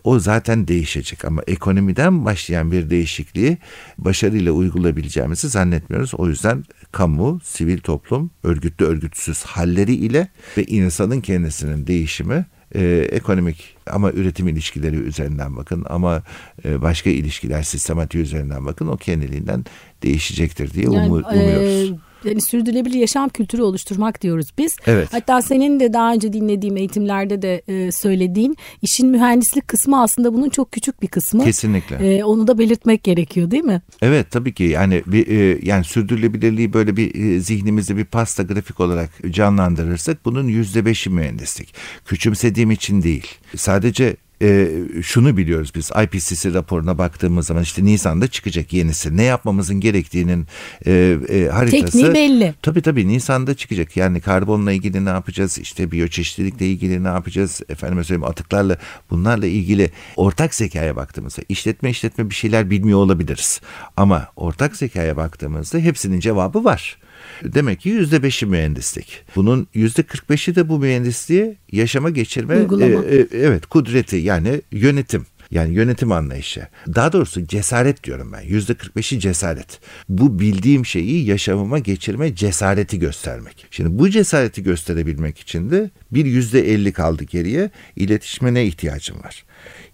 O 0.04 0.20
zaten 0.20 0.68
değişecek 0.68 1.26
ama 1.26 1.42
ekonomiden 1.48 2.26
başlayan 2.26 2.72
bir 2.72 2.90
değişikliği 2.90 3.58
başarıyla 3.98 4.52
uygulayabileceğimizi 4.52 5.50
zannetmiyoruz. 5.50 6.14
O 6.14 6.28
yüzden 6.28 6.64
kamu, 6.92 7.40
sivil 7.44 7.80
toplum, 7.80 8.32
örgütlü 8.44 8.86
örgütsüz 8.86 9.44
halleri 9.44 9.94
ile 9.94 10.28
ve 10.58 10.64
insanın 10.64 11.22
kendisinin 11.22 11.88
değişimi 11.88 12.46
e, 12.76 13.08
ekonomik 13.12 13.76
ama 13.88 14.12
üretim 14.12 14.48
ilişkileri 14.48 14.96
üzerinden 14.96 15.58
bakın 15.58 15.86
ama 15.90 16.24
e, 16.66 16.82
başka 16.82 17.10
ilişkiler 17.10 17.64
sistematiği 17.64 18.24
üzerinden 18.24 18.66
bakın 18.66 18.88
o 18.88 18.98
kendiliğinden 18.98 19.66
değişecektir 20.04 20.74
diye 20.74 20.86
yani, 20.86 20.98
umuyoruz. 20.98 21.92
E, 21.92 22.11
yani 22.26 22.42
sürdürülebilir 22.42 23.00
yaşam 23.00 23.30
kültürü 23.30 23.62
oluşturmak 23.62 24.22
diyoruz 24.22 24.48
biz. 24.58 24.76
Evet. 24.88 25.08
Hatta 25.12 25.42
senin 25.42 25.80
de 25.80 25.94
daha 25.94 26.14
önce 26.14 26.34
dinlediğim 26.34 26.78
eğitimlerde 26.78 27.42
de 27.42 27.62
e, 27.68 27.92
söylediğin 27.92 28.58
işin 28.82 29.08
mühendislik 29.08 29.68
kısmı 29.68 30.02
aslında 30.02 30.34
bunun 30.34 30.50
çok 30.50 30.72
küçük 30.72 31.02
bir 31.02 31.08
kısmı. 31.08 31.44
Kesinlikle. 31.44 32.18
E, 32.18 32.24
onu 32.24 32.48
da 32.48 32.58
belirtmek 32.58 33.04
gerekiyor 33.04 33.52
değil 33.52 33.64
mi? 33.64 33.82
Evet 34.02 34.32
tabii 34.32 34.54
ki 34.54 34.64
yani 34.64 35.04
bir 35.06 35.28
e, 35.28 35.60
yani 35.64 35.84
sürdürülebilirliği 35.84 36.74
böyle 36.74 36.98
bir 36.98 37.16
e, 37.16 37.40
zihnimizde 37.40 37.98
bir 37.98 38.06
pasta 38.06 38.44
grafik 38.44 38.80
olarak 38.80 39.10
canlandırırsak 39.30 40.26
bunun 40.26 40.48
yüzde 40.48 40.86
beşi 40.86 41.10
mühendislik. 41.10 41.74
Küçümsediğim 42.06 42.72
için 42.72 43.04
değil. 43.04 43.28
Sadece 43.56 44.16
e, 44.42 44.70
şunu 45.04 45.38
biliyoruz 45.38 45.72
biz 45.76 45.92
IPCC 46.04 46.54
raporuna 46.54 46.98
baktığımız 46.98 47.48
zaman 47.48 47.64
işte 47.64 47.86
Nisan'da 47.86 48.28
çıkacak 48.28 48.74
yenisi. 48.74 49.18
Ne 49.18 49.24
yapmamızın 49.24 49.80
gerektiğinin 49.80 50.48
e, 50.86 51.18
e, 51.30 51.48
haritası. 51.48 51.82
Tekniği 51.86 52.14
belli. 52.14 52.54
Tabii 52.62 52.82
tabii 52.82 53.08
Nisan'da 53.08 53.54
çıkacak. 53.54 53.98
Yani 53.98 54.22
karbonla 54.22 54.72
ilgili 54.72 55.06
ne 55.06 55.10
yapacağız? 55.10 55.58
İşte 55.58 55.92
biyoçeşitlilikle 55.92 56.68
ilgili 56.68 57.04
ne 57.04 57.08
yapacağız? 57.08 57.62
Efendim 57.70 58.04
söyleyeyim 58.04 58.30
atıklarla 58.30 58.78
bunlarla 59.10 59.46
ilgili 59.46 59.92
ortak 60.16 60.56
zekaya 60.56 60.96
baktığımızda 60.96 61.42
işletme 61.50 61.90
işletme 61.90 62.30
bir 62.30 62.36
şeyler 62.36 62.70
bilmiyor 62.70 63.00
olabiliriz. 63.00 63.62
Ama 63.98 64.28
ortak 64.36 64.76
zekaya 64.76 65.18
baktığımızda 65.18 65.78
hepsinin 65.78 66.20
cevabı 66.20 66.64
var. 66.64 66.98
Demek 67.44 67.80
ki 67.80 67.90
yüzde 67.90 68.24
beşi 68.24 68.46
mühendislik. 68.46 69.24
Bunun 69.36 69.68
yüzde 69.74 70.04
kırk 70.04 70.30
beşi 70.30 70.56
de 70.56 70.70
bu 70.70 70.80
mühendisliği 70.80 71.58
yaşama 71.72 72.10
geçirme 72.10 72.56
e, 72.56 73.16
e, 73.16 73.28
evet 73.34 73.66
kudreti 73.66 74.16
yani 74.16 74.62
yönetim. 74.72 75.26
Yani 75.52 75.74
yönetim 75.74 76.12
anlayışı. 76.12 76.68
Daha 76.88 77.14
doğrusu 77.14 77.48
cesaret 77.48 78.04
diyorum 78.04 78.32
ben. 78.34 78.42
Yüzde 78.42 78.74
45'i 78.74 79.20
cesaret. 79.20 79.80
Bu 80.10 80.40
bildiğim 80.40 80.86
şeyi 80.86 81.26
yaşamıma 81.26 81.80
geçirme 81.80 82.36
cesareti 82.36 83.00
göstermek. 83.00 83.66
Şimdi 83.72 84.00
bu 84.00 84.10
cesareti 84.10 84.64
gösterebilmek 84.64 85.40
için 85.40 85.72
de 85.72 85.90
bir 86.12 86.26
yüzde 86.26 86.74
50 86.74 86.92
kaldı 86.92 87.24
geriye. 87.24 87.70
İletişime 87.96 88.54
ne 88.54 88.66
ihtiyacım 88.66 89.24
var? 89.24 89.46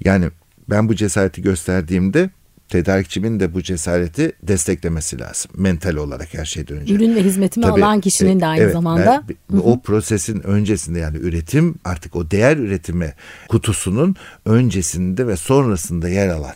Yani 0.05 0.29
ben 0.69 0.89
bu 0.89 0.95
cesareti 0.95 1.41
gösterdiğimde 1.41 2.29
tedarikçimin 2.69 3.39
de 3.39 3.53
bu 3.53 3.61
cesareti 3.61 4.31
desteklemesi 4.43 5.19
lazım. 5.19 5.51
Mental 5.55 5.95
olarak 5.95 6.33
her 6.33 6.45
şeyden 6.45 6.77
önce. 6.77 6.93
Ürün 6.93 7.15
ve 7.15 7.23
hizmetimi 7.23 7.65
Tabii, 7.65 7.85
alan 7.85 8.01
kişinin 8.01 8.39
de 8.39 8.45
aynı 8.45 8.63
evet, 8.63 8.73
zamanda. 8.73 9.23
Ben, 9.29 9.57
o 9.57 9.81
prosesin 9.81 10.47
öncesinde 10.47 10.99
yani 10.99 11.17
üretim 11.17 11.75
artık 11.85 12.15
o 12.15 12.31
değer 12.31 12.57
üretimi 12.57 13.13
kutusunun 13.47 14.15
öncesinde 14.45 15.27
ve 15.27 15.37
sonrasında 15.37 16.09
yer 16.09 16.27
alan 16.27 16.53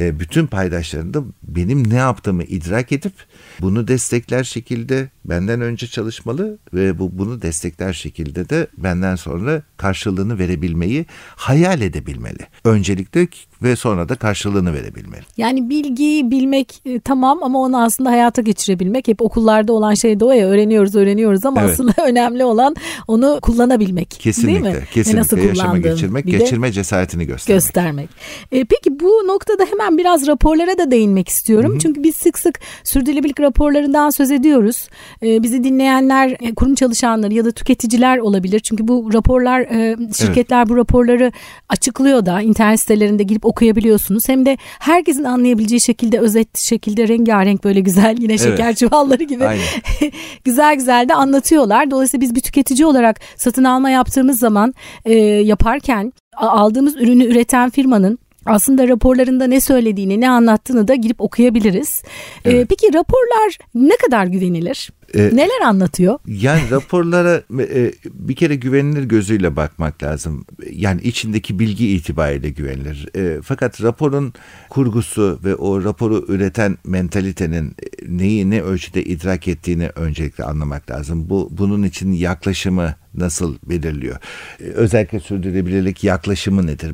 e, 0.00 0.20
bütün 0.20 0.46
paydaşlarında 0.46 1.22
benim 1.42 1.90
ne 1.90 1.94
yaptığımı 1.94 2.44
idrak 2.44 2.92
edip 2.92 3.12
bunu 3.60 3.88
destekler 3.88 4.44
şekilde 4.44 5.10
benden 5.24 5.60
önce 5.60 5.86
çalışmalı 5.86 6.58
ve 6.74 6.98
bu 6.98 7.18
bunu 7.18 7.42
destekler 7.42 7.92
şekilde 7.92 8.48
de 8.48 8.66
benden 8.78 9.16
sonra 9.16 9.62
karşılığını 9.76 10.38
verebilmeyi 10.38 11.06
hayal 11.36 11.80
edebilmeli. 11.80 12.46
Öncelikle 12.64 13.28
ve 13.62 13.76
sonra 13.76 14.08
da 14.08 14.14
karşılığını 14.14 14.74
verebilmeli. 14.74 15.22
Yani 15.36 15.70
bilgiyi 15.70 16.30
bilmek 16.30 16.82
e, 16.84 17.00
tamam 17.00 17.42
ama 17.42 17.58
onu 17.58 17.82
aslında 17.82 18.10
hayata 18.10 18.42
geçirebilmek 18.42 19.08
hep 19.08 19.22
okullarda 19.22 19.72
olan 19.72 19.94
şey 19.94 20.20
de 20.20 20.24
o 20.24 20.32
ya 20.32 20.46
öğreniyoruz 20.46 20.94
öğreniyoruz 20.94 21.46
ama 21.46 21.60
evet. 21.60 21.70
aslında 21.72 21.92
önemli 22.06 22.44
olan 22.44 22.76
onu 23.08 23.38
kullanabilmek. 23.42 24.10
Kesinlikle. 24.10 24.64
Değil 24.64 24.76
mi? 24.76 24.82
Kesinlikle. 24.92 25.16
Ve 25.16 25.20
nasıl 25.20 25.38
yaşama 25.38 25.78
geçirmek, 25.78 26.26
geçirme 26.26 26.72
cesaretini 26.72 27.26
göstermek. 27.26 27.62
Göstermek. 27.62 28.08
E, 28.52 28.64
peki 28.64 29.00
bu 29.00 29.08
noktada 29.26 29.64
hemen 29.64 29.98
biraz 29.98 30.26
raporlara 30.26 30.78
da 30.78 30.90
değinmek 30.90 31.28
istiyorum. 31.28 31.70
Hı-hı. 31.70 31.78
Çünkü 31.78 32.02
biz 32.02 32.14
sık 32.16 32.38
sık 32.38 32.60
sürdürülebilirlik 32.84 33.40
raporlarından 33.40 34.10
söz 34.10 34.30
ediyoruz. 34.30 34.88
E, 35.22 35.42
bizi 35.42 35.64
dinleyenler 35.64 36.36
e, 36.40 36.54
kurum 36.54 36.74
çalışanları 36.74 37.34
ya 37.34 37.44
da 37.44 37.50
tüketiciler 37.50 38.18
olabilir. 38.18 38.60
Çünkü 38.60 38.88
bu 38.88 39.10
raporlar 39.12 39.60
e, 39.60 39.96
şirketler 40.14 40.58
evet. 40.58 40.68
bu 40.68 40.76
raporları 40.76 41.32
açıklıyor 41.68 42.26
da 42.26 42.40
internet 42.40 42.80
sitelerinde 42.80 43.22
girip 43.22 43.45
okuyabiliyorsunuz. 43.46 44.28
Hem 44.28 44.46
de 44.46 44.58
herkesin 44.78 45.24
anlayabileceği 45.24 45.80
şekilde 45.80 46.18
özet 46.18 46.58
şekilde 46.58 47.08
rengarenk 47.08 47.64
böyle 47.64 47.80
güzel 47.80 48.16
yine 48.18 48.38
şeker 48.38 48.66
evet. 48.66 48.78
çuvalları 48.78 49.22
gibi 49.22 49.44
güzel 50.44 50.74
güzel 50.74 51.08
de 51.08 51.14
anlatıyorlar. 51.14 51.90
Dolayısıyla 51.90 52.22
biz 52.22 52.34
bir 52.34 52.40
tüketici 52.40 52.86
olarak 52.86 53.20
satın 53.36 53.64
alma 53.64 53.90
yaptığımız 53.90 54.38
zaman 54.38 54.74
e, 55.04 55.14
yaparken 55.24 56.12
aldığımız 56.36 56.96
ürünü 56.96 57.24
üreten 57.24 57.70
firmanın 57.70 58.18
aslında 58.46 58.88
raporlarında 58.88 59.46
ne 59.46 59.60
söylediğini, 59.60 60.20
ne 60.20 60.30
anlattığını 60.30 60.88
da 60.88 60.94
girip 60.94 61.20
okuyabiliriz. 61.20 62.02
Ee, 62.44 62.50
evet. 62.50 62.62
Ee, 62.62 62.66
peki 62.66 62.94
raporlar 62.94 63.58
ne 63.74 63.96
kadar 63.96 64.26
güvenilir? 64.26 64.90
Ee, 65.14 65.30
Neler 65.32 65.60
anlatıyor? 65.66 66.18
Yani 66.26 66.70
raporlara 66.70 67.42
e, 67.60 67.92
bir 68.04 68.36
kere 68.36 68.54
güvenilir 68.54 69.04
gözüyle 69.04 69.56
bakmak 69.56 70.02
lazım. 70.02 70.44
Yani 70.70 71.00
içindeki 71.00 71.58
bilgi 71.58 71.88
itibariyle 71.88 72.50
güvenilir. 72.50 73.08
E, 73.16 73.42
fakat 73.42 73.82
raporun 73.82 74.32
kurgusu 74.70 75.40
ve 75.44 75.54
o 75.54 75.84
raporu 75.84 76.24
üreten 76.28 76.78
mentalitenin 76.84 77.68
e, 77.68 77.72
neyi 78.08 78.50
ne 78.50 78.62
ölçüde 78.62 79.04
idrak 79.04 79.48
ettiğini 79.48 79.88
öncelikle 79.94 80.44
anlamak 80.44 80.90
lazım. 80.90 81.28
Bu 81.28 81.48
bunun 81.50 81.82
için 81.82 82.12
yaklaşımı 82.12 82.94
nasıl 83.16 83.56
belirliyor? 83.64 84.16
E, 84.60 84.64
özellikle 84.64 85.20
sürdürülebilirlik 85.20 86.04
yaklaşımı 86.04 86.66
nedir? 86.66 86.92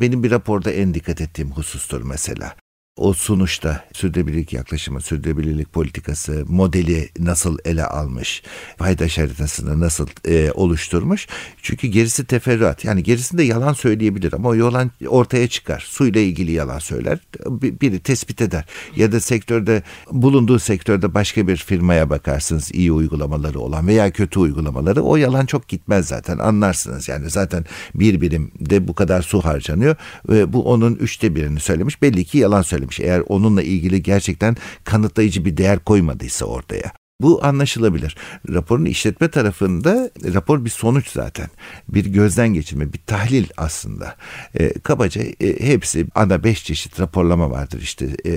Benim 0.00 0.22
bir 0.22 0.30
raporda 0.30 0.70
en 0.70 0.94
dikkat 0.94 1.20
ettiğim 1.20 1.50
husustur 1.50 2.02
mesela 2.02 2.54
o 2.96 3.12
sunuşta 3.12 3.84
sürdürülebilirlik 3.92 4.52
yaklaşımı, 4.52 5.00
sürdürülebilirlik 5.00 5.72
politikası, 5.72 6.44
modeli 6.48 7.08
nasıl 7.18 7.58
ele 7.64 7.84
almış, 7.84 8.42
paydaş 8.78 9.18
haritasını 9.18 9.80
nasıl 9.80 10.06
e, 10.28 10.52
oluşturmuş. 10.52 11.26
Çünkü 11.62 11.86
gerisi 11.86 12.24
teferruat. 12.24 12.84
Yani 12.84 13.02
gerisinde 13.02 13.42
yalan 13.42 13.72
söyleyebilir 13.72 14.32
ama 14.32 14.48
o 14.48 14.54
yalan 14.54 14.90
ortaya 15.08 15.48
çıkar. 15.48 15.84
Suyla 15.88 16.20
ilgili 16.20 16.52
yalan 16.52 16.78
söyler. 16.78 17.18
Biri 17.60 17.98
tespit 17.98 18.40
eder. 18.40 18.64
Ya 18.96 19.12
da 19.12 19.20
sektörde 19.20 19.82
bulunduğu 20.12 20.58
sektörde 20.58 21.14
başka 21.14 21.48
bir 21.48 21.56
firmaya 21.56 22.10
bakarsınız 22.10 22.74
iyi 22.74 22.92
uygulamaları 22.92 23.60
olan 23.60 23.86
veya 23.86 24.10
kötü 24.10 24.40
uygulamaları. 24.40 25.02
O 25.02 25.16
yalan 25.16 25.46
çok 25.46 25.68
gitmez 25.68 26.08
zaten 26.08 26.38
anlarsınız. 26.38 27.08
Yani 27.08 27.30
zaten 27.30 27.64
bir 27.94 28.20
birimde 28.20 28.88
bu 28.88 28.94
kadar 28.94 29.22
su 29.22 29.40
harcanıyor. 29.40 29.96
Ve 30.28 30.52
bu 30.52 30.64
onun 30.72 30.94
üçte 30.94 31.34
birini 31.34 31.60
söylemiş. 31.60 32.02
Belli 32.02 32.24
ki 32.24 32.38
yalan 32.38 32.62
söylemiş 32.62 32.79
söylemiş. 32.80 33.00
Eğer 33.00 33.22
onunla 33.28 33.62
ilgili 33.62 34.02
gerçekten 34.02 34.56
kanıtlayıcı 34.84 35.44
bir 35.44 35.56
değer 35.56 35.78
koymadıysa 35.78 36.46
ortaya. 36.46 36.99
Bu 37.20 37.44
anlaşılabilir. 37.44 38.16
Raporun 38.48 38.84
işletme 38.84 39.28
tarafında 39.28 40.10
rapor 40.34 40.64
bir 40.64 40.70
sonuç 40.70 41.10
zaten. 41.10 41.48
Bir 41.88 42.06
gözden 42.06 42.48
geçirme, 42.48 42.92
bir 42.92 43.00
tahlil 43.06 43.46
aslında. 43.56 44.16
E, 44.54 44.72
kabaca 44.72 45.22
e, 45.40 45.66
hepsi 45.66 46.06
ana 46.14 46.44
beş 46.44 46.64
çeşit 46.64 47.00
raporlama 47.00 47.50
vardır. 47.50 47.80
İşte 47.82 48.06
e, 48.24 48.30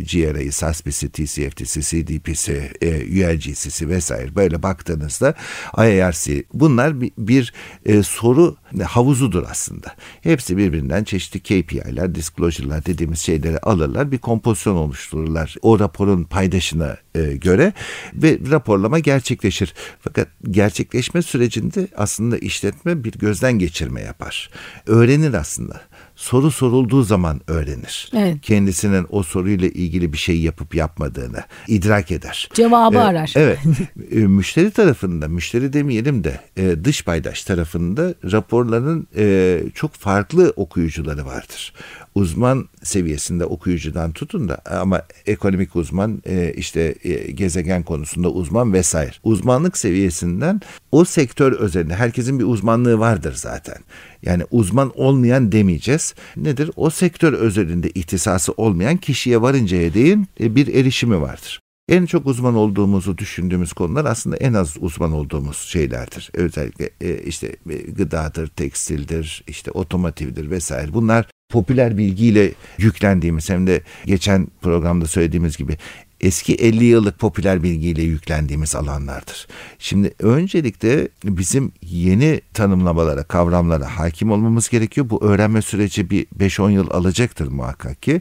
GRA'yı, 0.00 0.52
SASB'si, 0.52 1.08
TCFT'si, 1.08 1.80
CDP'si, 1.82 2.72
e, 2.82 2.88
ULGC'si 2.96 3.88
vesaire 3.88 4.36
böyle 4.36 4.62
baktığınızda 4.62 5.34
IARC 5.78 6.44
bunlar 6.54 7.00
bir, 7.00 7.12
bir 7.18 7.52
e, 7.86 8.02
soru 8.02 8.56
havuzudur 8.84 9.44
aslında. 9.50 9.94
Hepsi 10.20 10.56
birbirinden 10.56 11.04
çeşitli 11.04 11.40
KPI'ler, 11.40 12.14
disclosure'lar 12.14 12.86
dediğimiz 12.86 13.18
şeyleri 13.18 13.58
alırlar. 13.58 14.12
Bir 14.12 14.18
kompozisyon 14.18 14.76
oluştururlar. 14.76 15.54
O 15.62 15.78
raporun 15.78 16.24
paydaşına 16.24 16.86
e, 16.86 16.96
göre 17.24 17.72
ve 18.14 18.38
raporlama 18.50 18.98
gerçekleşir. 18.98 19.74
Fakat 20.00 20.28
gerçekleşme 20.50 21.22
sürecinde 21.22 21.88
aslında 21.96 22.38
işletme 22.38 23.04
bir 23.04 23.12
gözden 23.12 23.52
geçirme 23.52 24.00
yapar. 24.00 24.50
Öğrenir 24.86 25.34
aslında 25.34 25.80
soru 26.16 26.50
sorulduğu 26.50 27.02
zaman 27.02 27.40
öğrenir. 27.46 28.10
Evet. 28.16 28.36
Kendisinin 28.42 29.06
o 29.10 29.22
soruyla 29.22 29.68
ilgili 29.68 30.12
bir 30.12 30.18
şey 30.18 30.40
yapıp 30.40 30.74
yapmadığını 30.74 31.42
idrak 31.68 32.10
eder. 32.10 32.48
Cevabı 32.54 32.96
ee, 32.96 33.00
arar. 33.00 33.32
Evet. 33.36 33.58
Ee, 34.10 34.16
müşteri 34.16 34.70
tarafında, 34.70 35.28
müşteri 35.28 35.72
demeyelim 35.72 36.24
de 36.24 36.40
e, 36.56 36.84
dış 36.84 37.04
paydaş 37.04 37.44
tarafında 37.44 38.14
raporların 38.32 39.06
e, 39.16 39.58
çok 39.74 39.94
farklı 39.94 40.52
okuyucuları 40.56 41.26
vardır 41.26 41.72
uzman 42.16 42.68
seviyesinde 42.82 43.44
okuyucudan 43.44 44.12
tutun 44.12 44.48
da 44.48 44.58
ama 44.70 45.02
ekonomik 45.26 45.76
uzman 45.76 46.22
e, 46.26 46.52
işte 46.56 46.94
e, 47.04 47.30
gezegen 47.30 47.82
konusunda 47.82 48.30
uzman 48.30 48.72
vesaire. 48.72 49.12
Uzmanlık 49.22 49.78
seviyesinden 49.78 50.60
o 50.92 51.04
sektör 51.04 51.52
özelinde 51.52 51.94
herkesin 51.94 52.38
bir 52.38 52.44
uzmanlığı 52.44 52.98
vardır 52.98 53.34
zaten. 53.34 53.76
Yani 54.22 54.42
uzman 54.50 54.92
olmayan 54.94 55.52
demeyeceğiz. 55.52 56.14
Nedir? 56.36 56.70
O 56.76 56.90
sektör 56.90 57.32
özelinde 57.32 57.90
ihtisası 57.90 58.52
olmayan 58.52 58.96
kişiye 58.96 59.42
varıncaya 59.42 59.94
değin 59.94 60.28
e, 60.40 60.54
bir 60.54 60.74
erişimi 60.74 61.20
vardır. 61.20 61.60
En 61.88 62.06
çok 62.06 62.26
uzman 62.26 62.54
olduğumuzu 62.54 63.18
düşündüğümüz 63.18 63.72
konular 63.72 64.04
aslında 64.04 64.36
en 64.36 64.54
az 64.54 64.76
uzman 64.80 65.12
olduğumuz 65.12 65.56
şeylerdir. 65.56 66.30
Özellikle 66.34 67.22
işte 67.24 67.56
gıdadır, 67.88 68.46
tekstildir, 68.46 69.44
işte 69.46 69.70
otomotivdir 69.70 70.50
vesaire. 70.50 70.94
Bunlar 70.94 71.26
popüler 71.56 71.98
bilgiyle 71.98 72.52
yüklendiğimiz 72.78 73.50
hem 73.50 73.66
de 73.66 73.80
geçen 74.06 74.48
programda 74.62 75.06
söylediğimiz 75.06 75.56
gibi 75.56 75.76
eski 76.20 76.54
50 76.54 76.84
yıllık 76.84 77.18
popüler 77.18 77.62
bilgiyle 77.62 78.02
yüklendiğimiz 78.02 78.76
alanlardır. 78.76 79.46
Şimdi 79.78 80.14
öncelikle 80.18 81.08
bizim 81.24 81.72
yeni 81.82 82.40
tanımlamalara, 82.54 83.22
kavramlara 83.22 83.98
hakim 83.98 84.30
olmamız 84.30 84.68
gerekiyor. 84.68 85.10
Bu 85.10 85.24
öğrenme 85.24 85.62
süreci 85.62 86.10
bir 86.10 86.26
5-10 86.38 86.70
yıl 86.70 86.90
alacaktır 86.90 87.48
muhakkak 87.48 88.02
ki. 88.02 88.20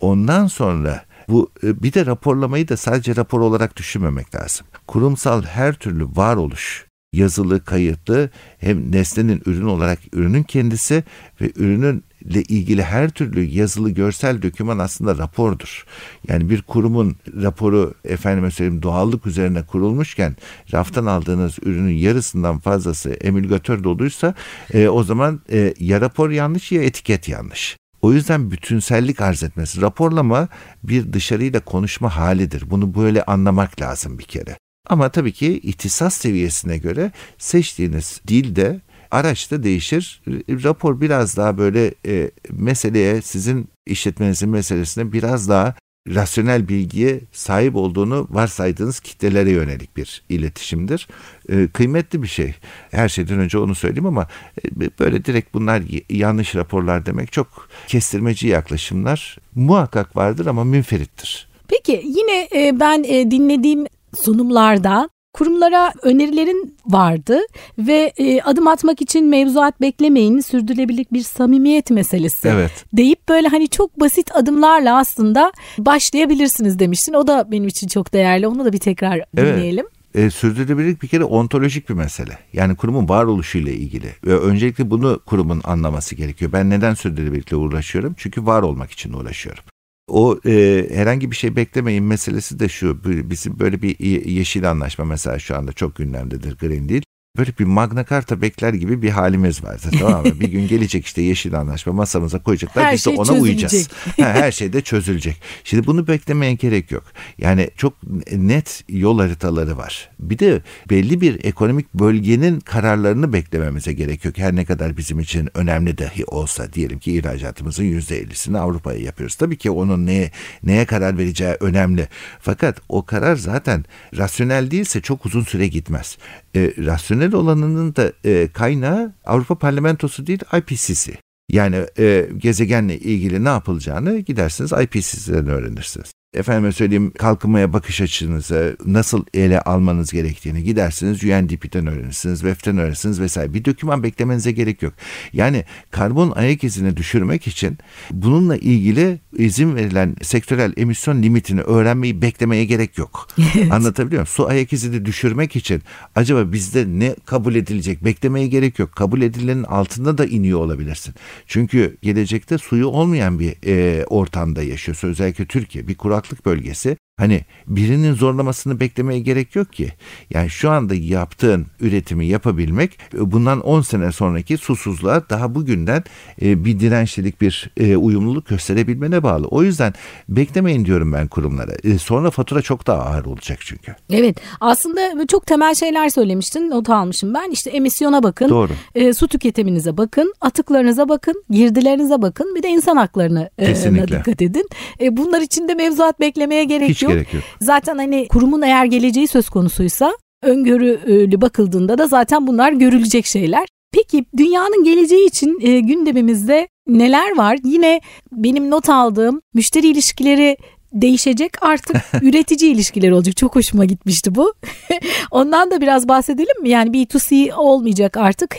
Ondan 0.00 0.46
sonra 0.46 1.04
bu 1.28 1.50
e, 1.64 1.82
bir 1.82 1.92
de 1.92 2.06
raporlamayı 2.06 2.68
da 2.68 2.76
sadece 2.76 3.16
rapor 3.16 3.40
olarak 3.40 3.76
düşünmemek 3.76 4.34
lazım. 4.34 4.66
Kurumsal 4.86 5.42
her 5.42 5.74
türlü 5.74 6.04
varoluş 6.04 6.88
yazılı, 7.12 7.64
kayıtlı 7.64 8.30
hem 8.58 8.92
nesnenin 8.92 9.42
ürün 9.46 9.66
olarak 9.66 9.98
ürünün 10.12 10.42
kendisi 10.42 11.04
ve 11.40 11.52
ürünün 11.56 12.04
ile 12.28 12.42
ilgili 12.42 12.82
her 12.82 13.10
türlü 13.10 13.44
yazılı 13.44 13.90
görsel 13.90 14.42
döküman 14.42 14.78
aslında 14.78 15.18
rapordur. 15.18 15.84
Yani 16.28 16.50
bir 16.50 16.62
kurumun 16.62 17.16
raporu 17.42 17.94
efendime 18.04 18.50
söyleyeyim 18.50 18.82
doğallık 18.82 19.26
üzerine 19.26 19.62
kurulmuşken 19.62 20.36
raftan 20.72 21.06
aldığınız 21.06 21.58
ürünün 21.62 21.94
yarısından 21.94 22.58
fazlası 22.58 23.10
emülgatör 23.10 23.84
doluysa 23.84 24.34
e, 24.74 24.88
o 24.88 25.04
zaman 25.04 25.40
e, 25.52 25.74
ya 25.80 26.00
rapor 26.00 26.30
yanlış 26.30 26.72
ya 26.72 26.82
etiket 26.82 27.28
yanlış. 27.28 27.76
O 28.02 28.12
yüzden 28.12 28.50
bütünsellik 28.50 29.20
arz 29.20 29.42
etmesi. 29.42 29.80
Raporlama 29.80 30.48
bir 30.82 31.12
dışarıyla 31.12 31.60
konuşma 31.60 32.16
halidir. 32.16 32.70
Bunu 32.70 32.94
böyle 32.94 33.24
anlamak 33.24 33.80
lazım 33.80 34.18
bir 34.18 34.24
kere. 34.24 34.58
Ama 34.88 35.08
tabii 35.08 35.32
ki 35.32 35.60
ihtisas 35.62 36.14
seviyesine 36.14 36.78
göre 36.78 37.12
seçtiğiniz 37.38 38.20
dilde 38.28 38.80
araç 38.80 38.87
da 39.12 39.62
değişir. 39.62 40.22
Rapor 40.48 41.00
biraz 41.00 41.36
daha 41.36 41.58
böyle 41.58 41.94
e, 42.06 42.30
meseleye 42.50 43.22
sizin 43.22 43.68
işletmenizin 43.86 44.48
meselesine 44.48 45.12
biraz 45.12 45.48
daha 45.48 45.74
rasyonel 46.14 46.68
bilgiye 46.68 47.20
sahip 47.32 47.76
olduğunu 47.76 48.26
varsaydığınız 48.30 49.00
kitlelere 49.00 49.50
yönelik 49.50 49.96
bir 49.96 50.22
iletişimdir. 50.28 51.08
E, 51.48 51.68
kıymetli 51.68 52.22
bir 52.22 52.28
şey. 52.28 52.54
Her 52.90 53.08
şeyden 53.08 53.38
önce 53.38 53.58
onu 53.58 53.74
söyleyeyim 53.74 54.06
ama 54.06 54.26
e, 54.64 54.98
böyle 54.98 55.24
direkt 55.24 55.54
bunlar 55.54 55.82
yanlış 56.10 56.54
raporlar 56.54 57.06
demek 57.06 57.32
çok 57.32 57.68
kestirmeci 57.86 58.48
yaklaşımlar 58.48 59.38
muhakkak 59.54 60.16
vardır 60.16 60.46
ama 60.46 60.64
münferittir. 60.64 61.48
Peki 61.68 62.02
yine 62.04 62.48
e, 62.54 62.80
ben 62.80 63.04
e, 63.04 63.30
dinlediğim 63.30 63.86
sunumlarda 64.14 65.08
kurumlara 65.38 65.92
önerilerin 66.02 66.76
vardı 66.86 67.40
ve 67.78 68.12
e, 68.18 68.40
adım 68.40 68.66
atmak 68.66 69.02
için 69.02 69.26
mevzuat 69.26 69.80
beklemeyin 69.80 70.40
sürdürülebilirlik 70.40 71.12
bir 71.12 71.22
samimiyet 71.22 71.90
meselesi 71.90 72.48
evet. 72.48 72.84
deyip 72.92 73.28
böyle 73.28 73.48
hani 73.48 73.68
çok 73.68 74.00
basit 74.00 74.36
adımlarla 74.36 74.98
aslında 74.98 75.52
başlayabilirsiniz 75.78 76.78
demiştin. 76.78 77.12
O 77.12 77.26
da 77.26 77.52
benim 77.52 77.68
için 77.68 77.88
çok 77.88 78.12
değerli. 78.12 78.46
Onu 78.46 78.64
da 78.64 78.72
bir 78.72 78.78
tekrar 78.78 79.20
dinleyelim. 79.36 79.86
Evet. 80.14 80.26
e, 80.26 80.30
sürdürülebilirlik 80.30 81.02
bir 81.02 81.08
kere 81.08 81.24
ontolojik 81.24 81.88
bir 81.88 81.94
mesele. 81.94 82.38
Yani 82.52 82.76
kurumun 82.76 83.08
varoluşuyla 83.08 83.72
ilgili. 83.72 84.08
Ve 84.26 84.38
öncelikle 84.38 84.90
bunu 84.90 85.20
kurumun 85.26 85.60
anlaması 85.64 86.14
gerekiyor. 86.14 86.52
Ben 86.52 86.70
neden 86.70 86.94
sürdürülebilirlikle 86.94 87.56
uğraşıyorum? 87.56 88.14
Çünkü 88.18 88.46
var 88.46 88.62
olmak 88.62 88.90
için 88.90 89.12
uğraşıyorum. 89.12 89.64
O 90.08 90.38
e, 90.46 90.86
herhangi 90.90 91.30
bir 91.30 91.36
şey 91.36 91.56
beklemeyin 91.56 92.04
meselesi 92.04 92.58
de 92.58 92.68
şu. 92.68 93.04
Bizim 93.30 93.58
böyle 93.58 93.82
bir 93.82 93.98
yeşil 94.26 94.70
anlaşma 94.70 95.04
mesela 95.04 95.38
şu 95.38 95.56
anda 95.56 95.72
çok 95.72 95.96
gündemdedir 95.96 96.58
Green 96.58 96.88
Deal 96.88 97.02
böyle 97.36 97.52
bir 97.58 97.64
Magna 97.64 98.04
Carta 98.04 98.42
bekler 98.42 98.74
gibi 98.74 99.02
bir 99.02 99.10
halimiz 99.10 99.64
var. 99.64 99.80
Tamam 100.00 100.26
mı? 100.26 100.40
bir 100.40 100.48
gün 100.48 100.68
gelecek 100.68 101.06
işte 101.06 101.22
yeşil 101.22 101.54
anlaşma 101.54 101.92
masamıza 101.92 102.42
koyacaklar. 102.42 102.84
Her 102.84 102.92
biz 102.94 103.04
şey 103.04 103.16
de 103.16 103.20
ona 103.20 103.26
çözülecek. 103.26 103.70
uyacağız. 103.70 103.88
her 104.16 104.52
şey 104.52 104.72
de 104.72 104.80
çözülecek. 104.80 105.36
Şimdi 105.64 105.86
bunu 105.86 106.06
beklemeye 106.06 106.54
gerek 106.54 106.90
yok. 106.90 107.04
Yani 107.38 107.70
çok 107.76 107.94
net 108.32 108.84
yol 108.88 109.18
haritaları 109.18 109.76
var. 109.76 110.10
Bir 110.20 110.38
de 110.38 110.62
belli 110.90 111.20
bir 111.20 111.44
ekonomik 111.44 111.94
bölgenin 111.94 112.60
kararlarını 112.60 113.32
beklememize 113.32 113.92
gerek 113.92 114.24
yok. 114.24 114.38
Her 114.38 114.56
ne 114.56 114.64
kadar 114.64 114.96
bizim 114.96 115.20
için 115.20 115.48
önemli 115.54 115.98
dahi 115.98 116.24
olsa 116.24 116.72
diyelim 116.72 116.98
ki 116.98 117.12
ihracatımızın 117.12 117.84
%50'sini 117.84 118.58
Avrupa'ya 118.58 118.98
yapıyoruz. 118.98 119.36
Tabii 119.36 119.56
ki 119.56 119.70
onun 119.70 120.06
neye, 120.06 120.30
neye 120.62 120.84
karar 120.84 121.18
vereceği 121.18 121.56
önemli. 121.60 122.08
Fakat 122.40 122.80
o 122.88 123.04
karar 123.04 123.36
zaten 123.36 123.84
rasyonel 124.16 124.70
değilse 124.70 125.00
çok 125.00 125.26
uzun 125.26 125.42
süre 125.42 125.66
gitmez. 125.66 126.18
E, 126.56 126.60
rasyonel 126.78 127.17
olanının 127.32 127.96
da 127.96 128.12
e, 128.24 128.48
kaynağı 128.52 129.12
Avrupa 129.24 129.58
Parlamentosu 129.58 130.26
değil 130.26 130.40
IPCC. 130.58 131.12
Yani 131.52 131.86
e, 131.98 132.28
gezegenle 132.36 132.98
ilgili 132.98 133.44
ne 133.44 133.48
yapılacağını 133.48 134.18
gidersiniz 134.18 134.72
IPCC'den 134.72 135.48
öğrenirsiniz 135.48 136.12
efendime 136.34 136.72
söyleyeyim 136.72 137.12
kalkınmaya 137.18 137.72
bakış 137.72 138.00
açınızı 138.00 138.76
nasıl 138.86 139.24
ele 139.34 139.60
almanız 139.60 140.12
gerektiğini 140.12 140.62
gidersiniz 140.62 141.24
UNDP'den 141.24 141.86
öğrenirsiniz, 141.86 142.40
WEF'ten 142.40 142.78
öğrenirsiniz 142.78 143.20
vesaire. 143.20 143.54
Bir 143.54 143.64
doküman 143.64 144.02
beklemenize 144.02 144.52
gerek 144.52 144.82
yok. 144.82 144.94
Yani 145.32 145.64
karbon 145.90 146.30
ayak 146.30 146.64
izini 146.64 146.96
düşürmek 146.96 147.46
için 147.46 147.78
bununla 148.10 148.56
ilgili 148.56 149.20
izin 149.36 149.76
verilen 149.76 150.16
sektörel 150.22 150.72
emisyon 150.76 151.22
limitini 151.22 151.60
öğrenmeyi 151.60 152.22
beklemeye 152.22 152.64
gerek 152.64 152.98
yok. 152.98 153.28
Evet. 153.58 153.72
Anlatabiliyor 153.72 154.20
muyum? 154.20 154.26
Su 154.26 154.48
ayak 154.48 154.72
izini 154.72 155.04
düşürmek 155.04 155.56
için 155.56 155.82
acaba 156.14 156.52
bizde 156.52 156.84
ne 156.88 157.14
kabul 157.26 157.54
edilecek 157.54 158.04
beklemeye 158.04 158.46
gerek 158.46 158.78
yok. 158.78 158.92
Kabul 158.92 159.22
edilenin 159.22 159.62
altında 159.64 160.18
da 160.18 160.26
iniyor 160.26 160.60
olabilirsin. 160.60 161.14
Çünkü 161.46 161.96
gelecekte 162.02 162.58
suyu 162.58 162.86
olmayan 162.86 163.38
bir 163.38 163.54
e, 163.66 164.04
ortamda 164.04 164.62
yaşıyorsun. 164.62 165.08
Özellikle 165.08 165.46
Türkiye 165.46 165.88
bir 165.88 165.94
kural 165.94 166.17
kuraklık 166.20 166.46
bölgesi 166.46 166.96
Hani 167.18 167.40
birinin 167.66 168.14
zorlamasını 168.14 168.80
beklemeye 168.80 169.20
gerek 169.20 169.56
yok 169.56 169.72
ki. 169.72 169.92
Yani 170.30 170.50
şu 170.50 170.70
anda 170.70 170.94
yaptığın 170.94 171.66
üretimi 171.80 172.26
yapabilmek 172.26 172.98
bundan 173.12 173.60
10 173.60 173.80
sene 173.80 174.12
sonraki 174.12 174.58
susuzluğa 174.58 175.30
daha 175.30 175.54
bugünden 175.54 176.04
e, 176.42 176.64
bir 176.64 176.80
dirençlilik 176.80 177.40
bir 177.40 177.70
e, 177.76 177.96
uyumluluk 177.96 178.48
gösterebilmene 178.48 179.22
bağlı. 179.22 179.46
O 179.46 179.62
yüzden 179.62 179.94
beklemeyin 180.28 180.84
diyorum 180.84 181.12
ben 181.12 181.28
kurumlara. 181.28 181.72
E, 181.84 181.98
sonra 181.98 182.30
fatura 182.30 182.62
çok 182.62 182.86
daha 182.86 183.02
ağır 183.02 183.24
olacak 183.24 183.58
çünkü. 183.60 183.94
Evet 184.10 184.36
aslında 184.60 185.26
çok 185.26 185.46
temel 185.46 185.74
şeyler 185.74 186.08
söylemiştin 186.08 186.70
not 186.70 186.90
almışım 186.90 187.34
ben. 187.34 187.50
İşte 187.50 187.70
emisyona 187.70 188.22
bakın. 188.22 188.48
Doğru. 188.48 188.72
E, 188.94 189.12
su 189.12 189.28
tüketiminize 189.28 189.96
bakın. 189.96 190.34
Atıklarınıza 190.40 191.08
bakın. 191.08 191.44
Girdilerinize 191.50 192.22
bakın. 192.22 192.54
Bir 192.54 192.62
de 192.62 192.68
insan 192.68 192.96
haklarına 192.96 193.50
e, 193.58 193.74
dikkat 194.08 194.42
edin. 194.42 194.68
E, 195.00 195.16
bunlar 195.16 195.40
için 195.40 195.68
de 195.68 195.74
mevzuat 195.74 196.20
beklemeye 196.20 196.64
gerek 196.64 196.88
Hiç 196.88 197.02
yok. 197.02 197.07
Gerek 197.08 197.34
yok. 197.34 197.42
Zaten 197.60 197.98
hani 197.98 198.28
kurumun 198.28 198.62
eğer 198.62 198.84
geleceği 198.84 199.28
söz 199.28 199.48
konusuysa 199.48 200.12
öngörülü 200.42 201.40
bakıldığında 201.40 201.98
da 201.98 202.06
zaten 202.06 202.46
bunlar 202.46 202.72
görülecek 202.72 203.26
şeyler. 203.26 203.66
Peki 203.92 204.24
dünyanın 204.36 204.84
geleceği 204.84 205.26
için 205.26 205.58
e, 205.62 205.80
gündemimizde 205.80 206.68
neler 206.88 207.36
var? 207.36 207.58
Yine 207.64 208.00
benim 208.32 208.70
not 208.70 208.88
aldığım 208.88 209.40
müşteri 209.54 209.86
ilişkileri 209.86 210.56
değişecek 210.92 211.62
artık 211.62 211.96
üretici 212.22 212.72
ilişkiler 212.72 213.10
olacak. 213.10 213.36
Çok 213.36 213.56
hoşuma 213.56 213.84
gitmişti 213.84 214.34
bu. 214.34 214.54
Ondan 215.30 215.70
da 215.70 215.80
biraz 215.80 216.08
bahsedelim 216.08 216.62
mi? 216.62 216.68
Yani 216.68 216.90
B2C 216.90 217.52
olmayacak 217.54 218.16
artık. 218.16 218.56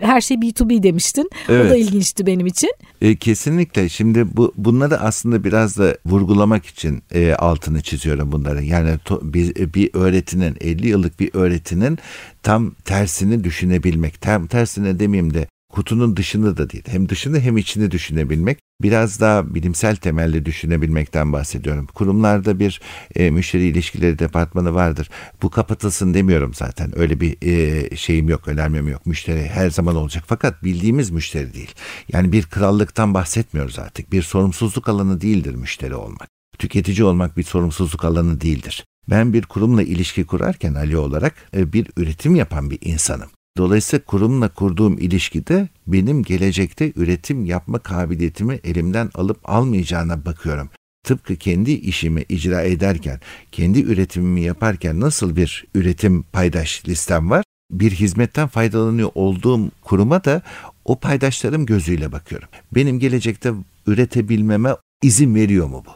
Her 0.00 0.20
şey 0.20 0.36
B2B 0.36 0.82
demiştin. 0.82 1.30
Evet. 1.48 1.66
O 1.66 1.70
da 1.70 1.76
ilginçti 1.76 2.26
benim 2.26 2.46
için. 2.46 2.70
E, 3.02 3.16
kesinlikle. 3.16 3.88
Şimdi 3.88 4.36
bu 4.36 4.52
bunları 4.56 5.00
aslında 5.00 5.44
biraz 5.44 5.78
da 5.78 5.96
vurgulamak 6.06 6.66
için 6.66 7.02
e, 7.14 7.34
altını 7.34 7.82
çiziyorum 7.82 8.32
bunları. 8.32 8.64
Yani 8.64 8.98
to, 9.04 9.20
bir, 9.22 9.74
bir 9.74 9.90
öğretinin 9.94 10.56
50 10.60 10.88
yıllık 10.88 11.20
bir 11.20 11.30
öğretinin 11.34 11.98
tam 12.42 12.70
tersini 12.70 13.44
düşünebilmek. 13.44 14.20
Tam 14.20 14.46
tersine 14.46 14.98
demeyeyim 14.98 15.34
de 15.34 15.46
kutunun 15.76 16.16
dışını 16.16 16.56
da 16.56 16.70
değil. 16.70 16.84
Hem 16.86 17.08
dışını 17.08 17.40
hem 17.40 17.56
içini 17.56 17.90
düşünebilmek. 17.90 18.58
Biraz 18.82 19.20
daha 19.20 19.54
bilimsel 19.54 19.96
temelli 19.96 20.44
düşünebilmekten 20.44 21.32
bahsediyorum. 21.32 21.86
Kurumlarda 21.94 22.58
bir 22.58 22.80
e, 23.16 23.30
müşteri 23.30 23.66
ilişkileri 23.66 24.18
departmanı 24.18 24.74
vardır. 24.74 25.10
Bu 25.42 25.50
kapatılsın 25.50 26.14
demiyorum 26.14 26.54
zaten. 26.54 26.98
Öyle 26.98 27.20
bir 27.20 27.36
e, 27.42 27.96
şeyim 27.96 28.28
yok, 28.28 28.48
önermem 28.48 28.88
yok. 28.88 29.06
Müşteri 29.06 29.48
her 29.48 29.70
zaman 29.70 29.96
olacak. 29.96 30.24
Fakat 30.26 30.64
bildiğimiz 30.64 31.10
müşteri 31.10 31.54
değil. 31.54 31.74
Yani 32.12 32.32
bir 32.32 32.42
krallıktan 32.42 33.14
bahsetmiyoruz 33.14 33.78
artık. 33.78 34.12
Bir 34.12 34.22
sorumsuzluk 34.22 34.88
alanı 34.88 35.20
değildir 35.20 35.54
müşteri 35.54 35.94
olmak. 35.94 36.28
Tüketici 36.58 37.04
olmak 37.04 37.36
bir 37.36 37.42
sorumsuzluk 37.42 38.04
alanı 38.04 38.40
değildir. 38.40 38.84
Ben 39.10 39.32
bir 39.32 39.42
kurumla 39.42 39.82
ilişki 39.82 40.26
kurarken 40.26 40.74
Ali 40.74 40.96
olarak 40.96 41.34
e, 41.56 41.72
bir 41.72 41.86
üretim 41.96 42.36
yapan 42.36 42.70
bir 42.70 42.78
insanım. 42.80 43.28
Dolayısıyla 43.56 44.04
kurumla 44.04 44.48
kurduğum 44.48 44.98
ilişkide 44.98 45.68
benim 45.86 46.22
gelecekte 46.22 46.92
üretim 46.96 47.44
yapma 47.44 47.78
kabiliyetimi 47.78 48.60
elimden 48.64 49.10
alıp 49.14 49.38
almayacağına 49.44 50.24
bakıyorum. 50.24 50.70
Tıpkı 51.04 51.36
kendi 51.36 51.72
işimi 51.72 52.24
icra 52.28 52.62
ederken, 52.62 53.20
kendi 53.52 53.80
üretimimi 53.80 54.40
yaparken 54.40 55.00
nasıl 55.00 55.36
bir 55.36 55.64
üretim 55.74 56.22
paydaş 56.22 56.88
listem 56.88 57.30
var? 57.30 57.44
Bir 57.70 57.90
hizmetten 57.90 58.48
faydalanıyor 58.48 59.10
olduğum 59.14 59.70
kuruma 59.82 60.24
da 60.24 60.42
o 60.84 60.96
paydaşlarım 60.96 61.66
gözüyle 61.66 62.12
bakıyorum. 62.12 62.48
Benim 62.74 62.98
gelecekte 62.98 63.52
üretebilmeme 63.86 64.76
izin 65.02 65.34
veriyor 65.34 65.66
mu 65.66 65.84
bu? 65.86 65.90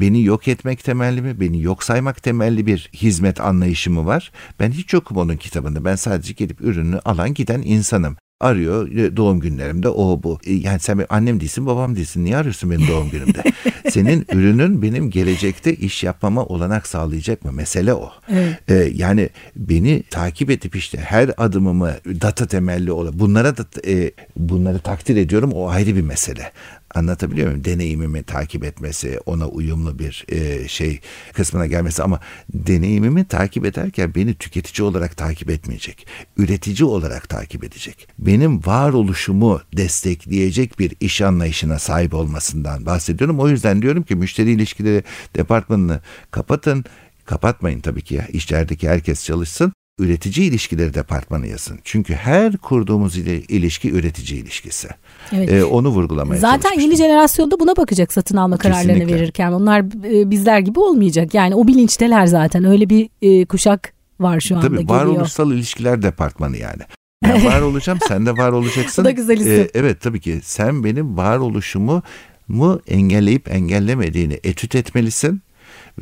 Beni 0.00 0.24
yok 0.24 0.48
etmek 0.48 0.84
temelli 0.84 1.22
mi, 1.22 1.40
beni 1.40 1.62
yok 1.62 1.82
saymak 1.82 2.22
temelli 2.22 2.66
bir 2.66 2.90
hizmet 2.94 3.40
anlayışı 3.40 3.90
mı 3.90 4.06
var? 4.06 4.32
Ben 4.60 4.70
hiç 4.70 4.92
yokum 4.92 5.16
onun 5.16 5.36
kitabında. 5.36 5.84
Ben 5.84 5.96
sadece 5.96 6.32
gelip 6.32 6.60
ürünü 6.60 6.98
alan 6.98 7.34
giden 7.34 7.62
insanım 7.62 8.16
arıyor 8.40 8.88
e, 8.92 9.16
doğum 9.16 9.40
günlerimde 9.40 9.88
o 9.88 10.22
bu. 10.22 10.38
E, 10.46 10.52
yani 10.52 10.80
sen 10.80 11.06
annem 11.08 11.40
değilsin 11.40 11.66
babam 11.66 11.96
değilsin 11.96 12.24
niye 12.24 12.36
arıyorsun 12.36 12.70
benim 12.70 12.88
doğum 12.88 13.10
günümde? 13.10 13.42
Senin 13.90 14.26
ürünün 14.32 14.82
benim 14.82 15.10
gelecekte 15.10 15.74
iş 15.74 16.04
yapmama 16.04 16.44
olanak 16.44 16.86
sağlayacak 16.86 17.44
mı? 17.44 17.52
Mesele 17.52 17.94
o. 17.94 18.12
Evet. 18.28 18.58
Ee, 18.68 18.90
yani 18.94 19.28
beni 19.56 20.02
takip 20.02 20.50
edip 20.50 20.76
işte 20.76 20.98
her 20.98 21.30
adımımı 21.36 21.94
data 22.06 22.46
temelli 22.46 22.92
olan 22.92 23.18
bunlara 23.18 23.56
da 23.56 23.66
e, 23.86 24.10
bunları 24.36 24.78
takdir 24.78 25.16
ediyorum 25.16 25.52
o 25.52 25.68
ayrı 25.68 25.96
bir 25.96 26.02
mesele. 26.02 26.52
Anlatabiliyor 26.94 27.46
muyum? 27.46 27.64
Deneyimimi 27.64 28.22
takip 28.22 28.64
etmesi, 28.64 29.20
ona 29.26 29.48
uyumlu 29.48 29.98
bir 29.98 30.24
e, 30.28 30.68
şey 30.68 31.00
kısmına 31.32 31.66
gelmesi 31.66 32.02
ama 32.02 32.20
deneyimimi 32.54 33.24
takip 33.24 33.64
ederken 33.64 34.14
beni 34.14 34.34
tüketici 34.34 34.88
olarak 34.88 35.16
takip 35.16 35.50
etmeyecek. 35.50 36.06
Üretici 36.36 36.84
olarak 36.84 37.28
takip 37.28 37.64
edecek. 37.64 38.08
Benim 38.18 38.66
varoluşumu 38.66 39.60
destekleyecek 39.76 40.78
bir 40.78 40.94
iş 41.00 41.20
anlayışına 41.20 41.78
sahip 41.78 42.14
olmasından 42.14 42.86
bahsediyorum. 42.86 43.40
O 43.40 43.48
yüzden 43.48 43.82
diyorum 43.82 44.02
ki 44.02 44.14
müşteri 44.16 44.50
ilişkileri 44.50 45.04
departmanını 45.36 46.00
kapatın. 46.30 46.84
Kapatmayın 47.24 47.80
tabii 47.80 48.02
ki 48.02 48.14
ya. 48.14 48.26
İşlerdeki 48.26 48.88
herkes 48.88 49.24
çalışsın 49.24 49.72
üretici 50.00 50.48
ilişkileri 50.48 50.94
departmanı 50.94 51.46
yazın. 51.46 51.78
Çünkü 51.84 52.14
her 52.14 52.56
kurduğumuz 52.56 53.16
ilişki 53.18 53.90
üretici 53.90 54.40
ilişkisi. 54.40 54.88
Evet. 55.32 55.52
Ee, 55.52 55.64
onu 55.64 55.88
vurgulamaya 55.88 56.40
Zaten 56.40 56.80
yeni 56.80 56.96
jenerasyonda 56.96 57.60
buna 57.60 57.76
bakacak 57.76 58.12
satın 58.12 58.36
alma 58.36 58.56
kararlarını 58.56 58.92
Kesinlikle. 58.92 59.14
verirken. 59.14 59.52
Onlar 59.52 59.80
e, 60.12 60.30
bizler 60.30 60.58
gibi 60.58 60.80
olmayacak. 60.80 61.34
Yani 61.34 61.54
o 61.54 61.66
bilinçteler 61.66 62.26
zaten. 62.26 62.64
Öyle 62.64 62.90
bir 62.90 63.08
e, 63.22 63.44
kuşak 63.44 63.92
var 64.20 64.40
şu 64.40 64.56
anda 64.56 64.66
Tabii 64.66 64.78
geliyor. 64.78 64.98
varoluşsal 65.00 65.52
ilişkiler 65.52 66.02
departmanı 66.02 66.56
yani. 66.56 66.82
Ben 67.24 67.44
var 67.44 67.60
olacağım 67.60 67.98
sen 68.08 68.26
de 68.26 68.36
var 68.36 68.52
olacaksın. 68.52 69.04
Bu 69.04 69.08
da 69.08 69.10
güzel 69.10 69.36
isim. 69.40 69.52
Ee, 69.52 69.68
evet 69.74 70.00
tabii 70.00 70.20
ki 70.20 70.40
sen 70.42 70.84
benim 70.84 71.16
varoluşumu 71.16 72.02
mu 72.48 72.80
engelleyip 72.88 73.54
engellemediğini 73.54 74.40
etüt 74.44 74.74
etmelisin 74.74 75.42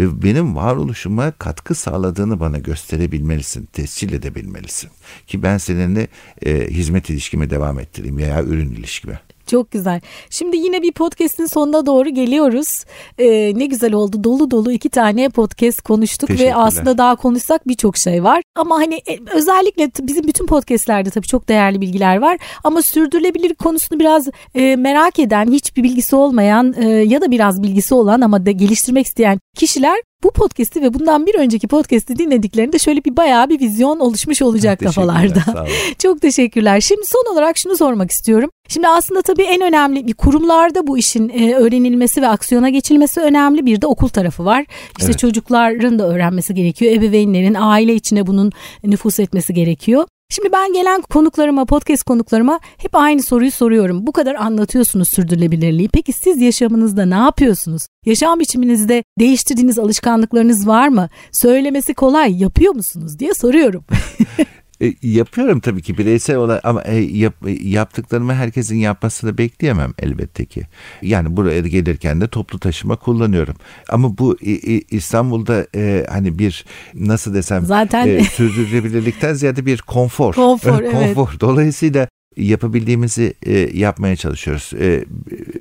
ve 0.00 0.22
benim 0.22 0.56
varoluşuma 0.56 1.30
katkı 1.30 1.74
sağladığını 1.74 2.40
bana 2.40 2.58
gösterebilmelisin, 2.58 3.66
tescil 3.66 4.12
edebilmelisin. 4.12 4.90
Ki 5.26 5.42
ben 5.42 5.58
seninle 5.58 6.08
e, 6.42 6.66
hizmet 6.70 7.10
ilişkimi 7.10 7.50
devam 7.50 7.78
ettireyim 7.78 8.16
veya 8.16 8.42
ürün 8.42 8.70
ilişkimi. 8.70 9.20
Çok 9.48 9.70
güzel. 9.70 10.00
Şimdi 10.30 10.56
yine 10.56 10.82
bir 10.82 10.92
podcast'in 10.92 11.46
sonuna 11.46 11.86
doğru 11.86 12.08
geliyoruz. 12.08 12.84
Ee, 13.18 13.52
ne 13.58 13.66
güzel 13.66 13.92
oldu. 13.92 14.24
Dolu 14.24 14.50
dolu 14.50 14.72
iki 14.72 14.88
tane 14.88 15.28
podcast 15.28 15.82
konuştuk 15.82 16.30
ve 16.30 16.54
aslında 16.54 16.98
daha 16.98 17.16
konuşsak 17.16 17.68
birçok 17.68 17.96
şey 17.96 18.24
var. 18.24 18.42
Ama 18.56 18.76
hani 18.76 18.94
e, 18.94 19.18
özellikle 19.34 19.90
bizim 20.02 20.24
bütün 20.24 20.46
podcast'lerde 20.46 21.10
tabii 21.10 21.26
çok 21.26 21.48
değerli 21.48 21.80
bilgiler 21.80 22.16
var. 22.16 22.38
Ama 22.64 22.82
sürdürülebilir 22.82 23.54
konusunu 23.54 24.00
biraz 24.00 24.28
e, 24.54 24.76
merak 24.76 25.18
eden, 25.18 25.52
hiçbir 25.52 25.82
bilgisi 25.82 26.16
olmayan 26.16 26.74
e, 26.78 26.88
ya 26.88 27.20
da 27.20 27.30
biraz 27.30 27.62
bilgisi 27.62 27.94
olan 27.94 28.20
ama 28.20 28.46
da 28.46 28.50
geliştirmek 28.50 29.06
isteyen 29.06 29.38
kişiler 29.58 30.00
bu 30.22 30.30
podcast'i 30.30 30.82
ve 30.82 30.94
bundan 30.94 31.26
bir 31.26 31.34
önceki 31.34 31.68
podcast'i 31.68 32.18
dinlediklerinde 32.18 32.78
şöyle 32.78 33.04
bir 33.04 33.16
bayağı 33.16 33.48
bir 33.48 33.60
vizyon 33.60 34.00
oluşmuş 34.00 34.42
olacak 34.42 34.80
kafalarda. 34.80 35.66
Çok 35.98 36.20
teşekkürler. 36.20 36.80
Şimdi 36.80 37.06
son 37.06 37.32
olarak 37.32 37.58
şunu 37.58 37.76
sormak 37.76 38.10
istiyorum. 38.10 38.50
Şimdi 38.68 38.88
aslında 38.88 39.22
tabii 39.22 39.42
en 39.42 39.60
önemli 39.60 40.06
bir 40.06 40.14
kurumlarda 40.14 40.86
bu 40.86 40.98
işin 40.98 41.28
e, 41.28 41.54
öğrenilmesi 41.54 42.22
ve 42.22 42.28
aksiyona 42.28 42.68
geçilmesi 42.68 43.20
önemli. 43.20 43.66
Bir 43.66 43.80
de 43.80 43.86
okul 43.86 44.08
tarafı 44.08 44.44
var. 44.44 44.64
İşte 44.98 45.10
evet. 45.10 45.18
çocukların 45.18 45.98
da 45.98 46.08
öğrenmesi 46.08 46.54
gerekiyor. 46.54 46.92
Ebeveynlerin 46.92 47.56
aile 47.58 47.94
içine 47.94 48.26
bunun 48.26 48.52
nüfus 48.84 49.20
etmesi 49.20 49.54
gerekiyor. 49.54 50.04
Şimdi 50.30 50.52
ben 50.52 50.72
gelen 50.72 51.02
konuklarıma, 51.02 51.64
podcast 51.64 52.02
konuklarıma 52.04 52.60
hep 52.76 52.94
aynı 52.94 53.22
soruyu 53.22 53.50
soruyorum. 53.50 54.06
Bu 54.06 54.12
kadar 54.12 54.34
anlatıyorsunuz 54.34 55.08
sürdürülebilirliği. 55.08 55.88
Peki 55.88 56.12
siz 56.12 56.40
yaşamınızda 56.40 57.06
ne 57.06 57.14
yapıyorsunuz? 57.14 57.86
Yaşam 58.06 58.40
biçiminizde 58.40 59.04
değiştirdiğiniz 59.18 59.78
alışkanlıklarınız 59.78 60.66
var 60.66 60.88
mı? 60.88 61.08
Söylemesi 61.32 61.94
kolay, 61.94 62.42
yapıyor 62.42 62.74
musunuz 62.74 63.18
diye 63.18 63.34
soruyorum. 63.34 63.84
E, 64.82 64.94
yapıyorum 65.02 65.60
tabii 65.60 65.82
ki 65.82 65.98
bireysel 65.98 66.36
olarak 66.36 66.64
ama 66.64 66.82
e, 66.82 66.96
yap, 66.96 67.34
e, 67.46 67.50
yaptıklarımı 67.50 68.34
herkesin 68.34 68.76
yapmasını 68.76 69.38
bekleyemem 69.38 69.94
elbette 69.98 70.44
ki. 70.44 70.62
Yani 71.02 71.36
buraya 71.36 71.60
gelirken 71.60 72.20
de 72.20 72.28
toplu 72.28 72.58
taşıma 72.58 72.96
kullanıyorum. 72.96 73.54
Ama 73.88 74.18
bu 74.18 74.36
e, 74.42 74.50
e, 74.50 74.80
İstanbul'da 74.90 75.66
e, 75.74 76.06
hani 76.08 76.38
bir 76.38 76.64
nasıl 76.94 77.34
desem 77.34 77.66
Zaten... 77.66 78.08
e, 78.08 78.24
sürdürülebilirlikten 78.24 79.34
ziyade 79.34 79.66
bir 79.66 79.78
konfor. 79.78 80.34
Konfor, 80.34 80.80
evet. 80.82 80.92
konfor. 80.92 81.40
Dolayısıyla 81.40 82.08
yapabildiğimizi 82.38 83.34
e, 83.42 83.78
yapmaya 83.78 84.16
çalışıyoruz. 84.16 84.70
E, 84.80 85.04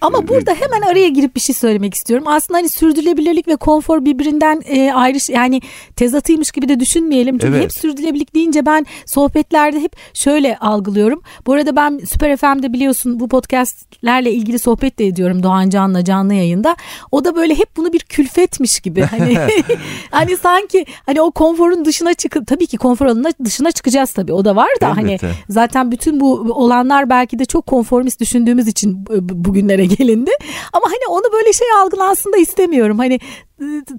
Ama 0.02 0.20
e, 0.20 0.28
burada 0.28 0.54
hemen 0.54 0.82
araya 0.92 1.08
girip 1.08 1.36
bir 1.36 1.42
şey 1.42 1.56
söylemek 1.56 1.94
istiyorum. 1.94 2.28
Aslında 2.28 2.58
hani 2.58 2.70
sürdürülebilirlik 2.70 3.48
ve 3.48 3.56
konfor 3.56 4.06
birbirinden 4.06 4.62
e, 4.66 4.92
ayrı 4.94 5.18
yani 5.32 5.62
tezatıymış 5.96 6.52
gibi 6.52 6.70
de 6.70 6.80
düşünmeyelim. 6.80 7.38
Çünkü 7.38 7.54
evet. 7.54 7.64
hep 7.64 7.74
sürdürülebilirlik 7.74 8.36
deyince 8.36 8.66
ben 8.66 8.86
sohbetlerde 9.06 9.82
hep 9.82 9.96
şöyle 10.14 10.58
algılıyorum. 10.58 11.22
Bu 11.46 11.54
arada 11.54 11.76
ben 11.76 12.02
Süper 12.12 12.38
FM'de 12.38 12.74
biliyorsun 12.74 13.20
bu 13.20 13.28
podcastlerle 13.28 14.32
ilgili 14.32 14.60
sohbet 14.60 15.00
de 15.00 15.08
ediyorum 15.08 15.44
Doğan 15.44 15.70
Can'la 15.70 16.04
canlı 16.04 16.34
yayında. 16.34 16.76
O 17.12 17.26
da 17.26 17.36
böyle 17.36 17.56
hep 17.56 17.78
bunu 17.78 17.94
bir 17.94 18.00
külfetmiş 18.00 18.80
gibi. 18.80 19.02
Hani 19.02 19.38
hani 20.12 20.38
sanki 20.38 20.86
hani 21.06 21.22
o 21.22 21.32
konforun 21.32 21.86
dışına 21.86 22.14
çıkıp 22.14 22.48
tabii 22.48 22.68
ki 22.68 22.78
konfor 22.78 23.06
alanına 23.06 23.30
dışına 23.46 23.72
çıkacağız 23.72 24.12
tabii. 24.12 24.34
O 24.34 24.46
da 24.46 24.56
var 24.56 24.70
da 24.82 24.98
hani 24.98 25.12
Elbette. 25.12 25.28
hani 25.28 25.36
zaten 25.50 25.92
bütün 25.92 26.20
bu 26.20 26.54
olanlar 26.68 27.10
belki 27.10 27.40
de 27.40 27.46
çok 27.46 27.66
konformist 27.66 28.20
düşündüğümüz 28.20 28.68
için 28.68 29.06
bugünlere 29.22 29.86
gelindi. 29.86 30.32
Ama 30.74 30.86
hani 30.86 31.08
onu 31.10 31.34
böyle 31.34 31.54
şey 31.54 31.68
algılansın 31.84 32.34
da 32.34 32.38
istemiyorum. 32.38 32.98
Hani 32.98 33.20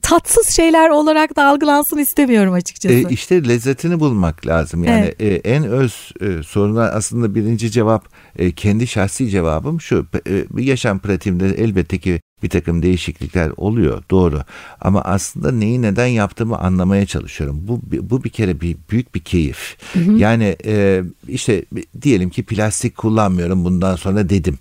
tatsız 0.02 0.48
şeyler 0.48 0.90
olarak 0.90 1.36
da 1.36 1.44
algılansın 1.44 1.98
istemiyorum 1.98 2.52
açıkçası. 2.52 2.94
E, 2.94 3.04
işte 3.10 3.48
lezzetini 3.48 4.00
bulmak 4.00 4.46
lazım. 4.46 4.84
Yani 4.84 5.14
evet. 5.18 5.46
e, 5.46 5.50
en 5.50 5.64
öz 5.64 6.12
e, 6.20 6.42
soruna 6.42 6.82
aslında 6.82 7.34
birinci 7.34 7.70
cevap 7.70 8.08
e, 8.38 8.52
kendi 8.52 8.86
şahsi 8.86 9.30
cevabım 9.30 9.80
şu. 9.80 10.06
E, 10.28 10.44
yaşam 10.58 10.98
pratiğimde 10.98 11.48
elbette 11.48 11.98
ki 11.98 12.20
bir 12.42 12.48
takım 12.48 12.82
değişiklikler 12.82 13.50
oluyor 13.56 14.02
doğru 14.10 14.42
ama 14.80 15.02
aslında 15.02 15.52
neyi 15.52 15.82
neden 15.82 16.06
yaptığımı 16.06 16.58
anlamaya 16.58 17.06
çalışıyorum. 17.06 17.60
Bu 17.62 17.80
bu 17.82 18.24
bir 18.24 18.30
kere 18.30 18.60
bir 18.60 18.76
büyük 18.90 19.14
bir 19.14 19.20
keyif. 19.20 19.76
Hı 19.92 19.98
hı. 19.98 20.12
Yani 20.12 20.56
e, 20.64 21.02
işte 21.28 21.64
diyelim 22.02 22.30
ki 22.30 22.42
plastik 22.42 22.96
kullanmıyorum 22.96 23.64
bundan 23.64 23.96
sonra 23.96 24.28
dedim. 24.28 24.58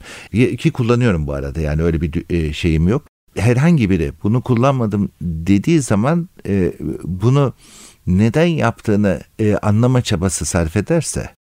Ki 0.57 0.71
kullanıyorum 0.71 1.27
bu 1.27 1.33
arada 1.33 1.61
yani 1.61 1.83
öyle 1.83 2.01
bir 2.01 2.25
e, 2.29 2.53
şeyim 2.53 2.87
yok. 2.87 3.03
Herhangi 3.35 3.89
biri 3.89 4.11
bunu 4.23 4.41
kullanmadım 4.41 5.09
dediği 5.21 5.81
zaman 5.81 6.29
e, 6.47 6.73
bunu 7.03 7.53
neden 8.07 8.45
yaptığını 8.45 9.21
e, 9.39 9.55
anlama 9.55 10.01
çabası 10.01 10.45
sarf 10.45 10.77
ederse 10.77 11.36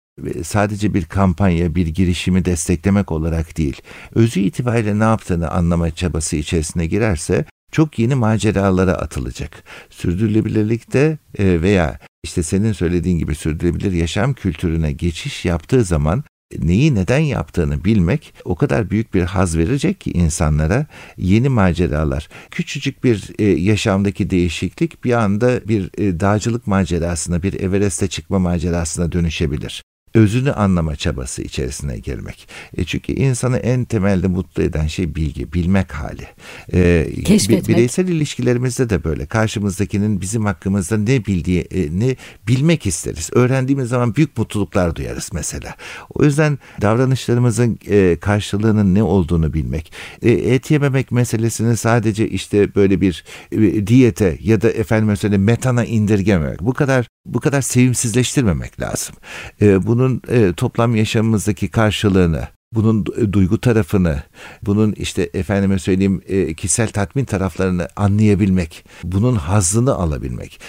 sadece 0.44 0.94
bir 0.94 1.06
kampanya, 1.06 1.76
bir 1.76 1.88
girişimi 1.88 2.46
desteklemek 2.46 3.12
olarak 3.12 3.58
değil, 3.58 3.82
özü 4.16 4.40
itibariyle 4.40 5.00
ne 5.00 5.04
yaptığını 5.04 5.52
anlama 5.52 5.92
çabası 5.92 6.36
içerisine 6.36 6.88
girerse 6.88 7.46
çok 7.72 8.00
yeni 8.00 8.16
maceralara 8.16 8.94
atılacak. 8.94 9.64
Sürdürülebilirlikte 9.90 11.18
e, 11.38 11.62
veya 11.62 12.00
işte 12.24 12.44
senin 12.44 12.74
söylediğin 12.74 13.20
gibi 13.20 13.36
sürdürülebilir 13.36 13.92
yaşam 13.92 14.34
kültürüne 14.34 14.92
geçiş 14.92 15.46
yaptığı 15.46 15.84
zaman 15.84 16.24
neyi 16.60 16.96
neden 16.96 17.20
yaptığını 17.20 17.84
bilmek 17.84 18.34
o 18.46 18.56
kadar 18.56 18.90
büyük 18.90 19.14
bir 19.14 19.22
haz 19.22 19.58
verecek 19.58 20.02
ki 20.02 20.12
insanlara 20.12 20.86
yeni 21.18 21.50
maceralar. 21.50 22.30
Küçücük 22.52 23.04
bir 23.04 23.30
e, 23.40 23.46
yaşamdaki 23.46 24.30
değişiklik 24.30 25.04
bir 25.04 25.12
anda 25.12 25.68
bir 25.68 25.90
e, 25.98 26.20
dağcılık 26.20 26.68
macerasına, 26.68 27.44
bir 27.44 27.60
Everest'e 27.60 28.08
çıkma 28.08 28.40
macerasına 28.40 29.12
dönüşebilir 29.12 29.84
özünü 30.14 30.52
anlama 30.52 30.96
çabası 30.96 31.42
içerisine 31.42 31.98
girmek. 31.98 32.48
E 32.78 32.84
çünkü 32.84 33.14
insanı 33.14 33.58
en 33.58 33.86
temelde 33.86 34.28
mutlu 34.28 34.64
eden 34.64 34.88
şey 34.88 35.16
bilgi, 35.16 35.54
bilmek 35.54 35.92
hali. 35.92 36.28
E, 36.74 37.08
Keşfetmek. 37.26 37.68
Bireysel 37.68 38.08
ilişkilerimizde 38.08 38.90
de 38.90 39.04
böyle. 39.04 39.26
Karşımızdakinin 39.26 40.22
bizim 40.22 40.46
hakkımızda 40.46 40.98
ne 40.98 41.26
bildiği, 41.26 41.68
e, 41.74 42.16
bilmek 42.48 42.86
isteriz. 42.86 43.30
Öğrendiğimiz 43.34 43.90
zaman 43.90 44.16
büyük 44.16 44.38
mutluluklar 44.38 44.96
duyarız 44.96 45.30
mesela. 45.34 45.76
O 46.14 46.24
yüzden 46.24 46.60
davranışlarımızın 46.82 47.80
e, 47.90 48.18
karşılığının 48.22 48.96
ne 48.96 49.04
olduğunu 49.04 49.54
bilmek. 49.54 49.94
E, 50.22 50.32
et 50.32 50.72
yememek 50.72 51.12
meselesini 51.12 51.78
sadece 51.78 52.30
işte 52.30 52.76
böyle 52.76 53.02
bir 53.02 53.24
e, 53.52 53.88
diyete 53.88 54.38
ya 54.42 54.62
da 54.62 54.70
efendim 54.70 55.08
mesela 55.08 55.38
metana 55.38 55.86
indirgememek. 55.86 56.60
Bu 56.62 56.74
kadar 56.74 57.08
bu 57.26 57.40
kadar 57.40 57.62
sevimsizleştirmemek 57.62 58.82
lazım. 58.82 59.16
E, 59.62 59.88
bunu 59.88 60.01
bunun 60.02 60.22
e, 60.28 60.54
toplam 60.54 60.96
yaşamımızdaki 60.96 61.68
karşılığını 61.68 62.48
bunun 62.76 63.06
duygu 63.34 63.62
tarafını, 63.62 64.24
bunun 64.64 64.92
işte 64.92 65.30
efendime 65.34 65.80
söyleyeyim 65.80 66.22
e, 66.28 66.54
kişisel 66.54 66.88
tatmin 66.88 67.26
taraflarını 67.26 67.88
anlayabilmek, 67.96 68.86
bunun 69.04 69.36
hazzını 69.36 69.96
alabilmek. 69.96 70.60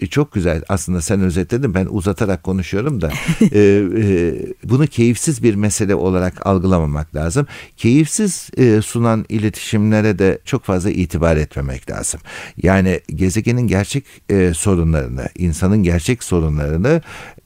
E, 0.00 0.06
çok 0.06 0.32
güzel 0.32 0.62
aslında 0.68 1.00
sen 1.00 1.20
özetledin 1.20 1.74
ben 1.74 1.86
uzatarak 1.90 2.42
konuşuyorum 2.42 3.00
da 3.00 3.10
e, 3.52 3.60
e, 3.96 4.34
bunu 4.64 4.86
keyifsiz 4.86 5.42
bir 5.42 5.54
mesele 5.54 5.94
olarak 5.94 6.46
algılamamak 6.46 7.14
lazım. 7.14 7.46
Keyifsiz 7.76 8.50
e, 8.56 8.82
sunan 8.82 9.24
iletişimlere 9.28 10.18
de 10.18 10.38
çok 10.44 10.64
fazla 10.64 10.90
itibar 10.90 11.36
etmemek 11.36 11.90
lazım. 11.90 12.20
Yani 12.62 13.00
gezegenin 13.06 13.66
gerçek 13.66 14.04
e, 14.28 14.54
sorunlarını, 14.54 15.28
insanın 15.38 15.82
gerçek 15.82 16.24
sorunlarını 16.24 17.02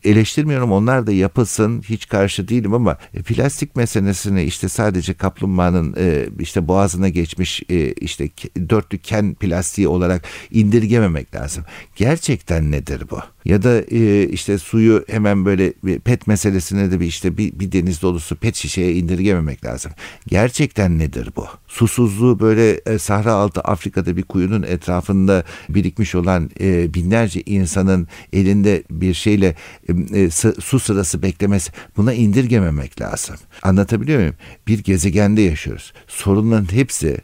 eleştirmiyorum 0.07 0.73
onlar 0.73 1.07
da 1.07 1.13
yapılsın 1.13 1.83
hiç 1.83 2.09
karşı 2.09 2.49
değilim 2.49 2.75
ama 2.75 2.99
e, 3.15 3.23
plastik 3.23 3.77
meselesini 3.77 4.43
işte 4.43 4.69
sadece 4.69 5.15
kaplumbağanın 5.15 5.95
e, 5.99 6.29
işte 6.39 6.69
boğazına 6.69 7.09
geçmiş 7.09 7.63
e, 7.69 7.93
işte 7.93 8.29
dörtlü 8.69 8.99
ken 8.99 9.35
plastiği 9.35 9.89
olarak 9.89 10.25
indirgememek 10.51 11.35
lazım. 11.35 11.65
Gerçekten 11.97 12.71
nedir 12.71 13.03
bu? 13.11 13.36
Ya 13.47 13.63
da 13.63 13.81
e, 13.91 14.29
işte 14.29 14.59
suyu 14.59 15.05
hemen 15.09 15.45
böyle 15.45 15.73
pet 16.05 16.27
meselesine 16.27 16.91
de 16.91 17.01
bir 17.01 17.07
işte 17.07 17.39
bir, 17.39 17.61
bir 17.61 17.73
deniz 17.73 18.03
dolusu 18.03 18.37
pet 18.37 18.57
şişeye 18.57 18.93
indirgememek 18.93 19.65
lazım. 19.65 19.93
Gerçekten 20.27 20.99
nedir 20.99 21.31
bu? 21.37 21.47
Susuzluğu 21.69 22.41
böyle 22.41 22.71
e, 22.71 22.99
Sahra 22.99 23.33
altı 23.33 23.61
Afrika'da 23.61 24.17
bir 24.17 24.23
kuyunun 24.23 24.63
etrafında 24.63 25.45
birikmiş 25.69 26.15
olan 26.15 26.51
e, 26.61 26.95
binlerce 26.95 27.43
insanın 27.47 28.09
elinde 28.33 28.83
bir 28.91 29.15
şeyle 29.15 29.57
e, 29.89 30.21
e 30.21 30.31
su 30.61 30.81
sırası 30.81 31.23
beklemesi 31.23 31.73
buna 31.97 32.13
indirgememek 32.13 33.01
lazım. 33.01 33.37
Anlatabiliyor 33.63 34.19
muyum? 34.19 34.35
Bir 34.69 34.79
gezegende 34.79 35.41
yaşıyoruz. 35.41 35.93
Sorunların 36.07 36.73
hepsi 36.73 37.17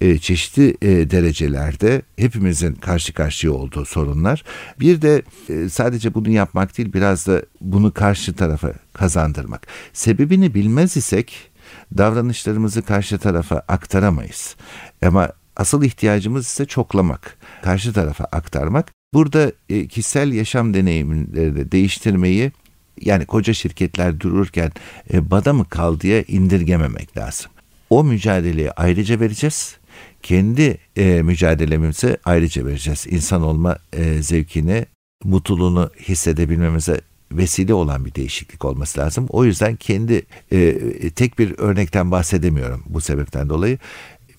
e, 0.00 0.18
çeşitli 0.18 0.76
e, 0.82 1.10
derecelerde 1.10 2.02
hepimizin 2.16 2.74
karşı 2.74 3.12
karşıya 3.12 3.52
olduğu 3.52 3.84
sorunlar. 3.84 4.44
Bir 4.80 5.02
de 5.02 5.22
e, 5.48 5.68
sadece 5.68 6.14
bunu 6.14 6.30
yapmak 6.30 6.78
değil 6.78 6.92
biraz 6.92 7.26
da 7.26 7.42
bunu 7.60 7.94
karşı 7.94 8.34
tarafa 8.34 8.72
kazandırmak. 8.92 9.66
Sebebini 9.92 10.54
bilmez 10.54 10.96
isek 10.96 11.50
davranışlarımızı 11.98 12.82
karşı 12.82 13.18
tarafa 13.18 13.56
aktaramayız. 13.68 14.56
Ama 15.02 15.32
asıl 15.56 15.82
ihtiyacımız 15.82 16.46
ise 16.46 16.66
çoklamak, 16.66 17.38
karşı 17.62 17.92
tarafa 17.92 18.24
aktarmak. 18.24 18.92
Burada 19.14 19.52
kişisel 19.88 20.32
yaşam 20.32 20.74
deneyimlerini 20.74 21.72
değiştirmeyi 21.72 22.52
Yani 23.00 23.26
koca 23.26 23.54
şirketler 23.54 24.20
dururken 24.20 24.72
e, 25.12 25.30
bada 25.30 25.52
mı 25.52 25.66
kal 25.68 26.00
diye 26.00 26.24
indirgememek 26.28 27.16
lazım. 27.16 27.50
O 27.90 28.04
mücadeleyi 28.04 28.72
ayrıca 28.72 29.20
vereceğiz. 29.20 29.76
Kendi 30.22 30.78
e, 30.96 31.22
mücadelemizi 31.22 32.16
ayrıca 32.24 32.66
vereceğiz. 32.66 33.06
İnsan 33.06 33.42
olma 33.42 33.78
e, 33.92 34.22
zevkini, 34.22 34.86
mutluluğunu 35.24 35.90
hissedebilmemize 36.08 37.00
vesile 37.32 37.74
olan 37.74 38.04
bir 38.04 38.14
değişiklik 38.14 38.64
olması 38.64 39.00
lazım. 39.00 39.26
O 39.28 39.44
yüzden 39.44 39.76
kendi 39.76 40.22
e, 40.52 41.10
tek 41.10 41.38
bir 41.38 41.58
örnekten 41.58 42.10
bahsedemiyorum 42.10 42.84
bu 42.86 43.00
sebepten 43.00 43.48
dolayı. 43.48 43.78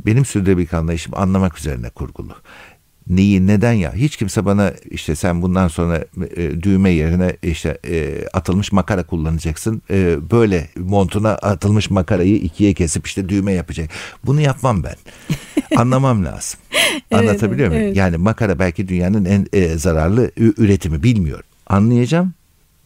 Benim 0.05 0.25
sürdürülebilirlik 0.25 0.73
anlayışım 0.73 1.13
anlamak 1.15 1.57
üzerine 1.57 1.89
kurgulu 1.89 2.35
neyi 3.09 3.47
neden 3.47 3.73
ya? 3.73 3.93
Hiç 3.93 4.17
kimse 4.17 4.45
bana 4.45 4.73
işte 4.89 5.15
sen 5.15 5.41
bundan 5.41 5.67
sonra 5.67 6.05
e, 6.35 6.63
düğme 6.63 6.89
yerine 6.89 7.37
işte 7.43 7.77
e, 7.87 8.27
atılmış 8.33 8.71
makara 8.71 9.03
kullanacaksın. 9.03 9.81
E, 9.89 10.31
böyle 10.31 10.69
montuna 10.75 11.29
atılmış 11.29 11.89
makarayı 11.89 12.35
ikiye 12.35 12.73
kesip 12.73 13.07
işte 13.07 13.29
düğme 13.29 13.53
yapacak. 13.53 13.89
Bunu 14.25 14.41
yapmam 14.41 14.83
ben. 14.83 14.95
Anlamam 15.75 16.25
lazım. 16.25 16.59
Evet, 17.11 17.29
anlatabiliyor 17.29 17.69
muyum? 17.69 17.83
evet. 17.83 17.97
yani 17.97 18.17
makara 18.17 18.59
belki 18.59 18.87
dünyanın 18.87 19.25
en 19.25 19.47
e, 19.53 19.77
zararlı 19.77 20.31
üretimi 20.37 21.03
bilmiyorum. 21.03 21.45
Anlayacağım. 21.67 22.33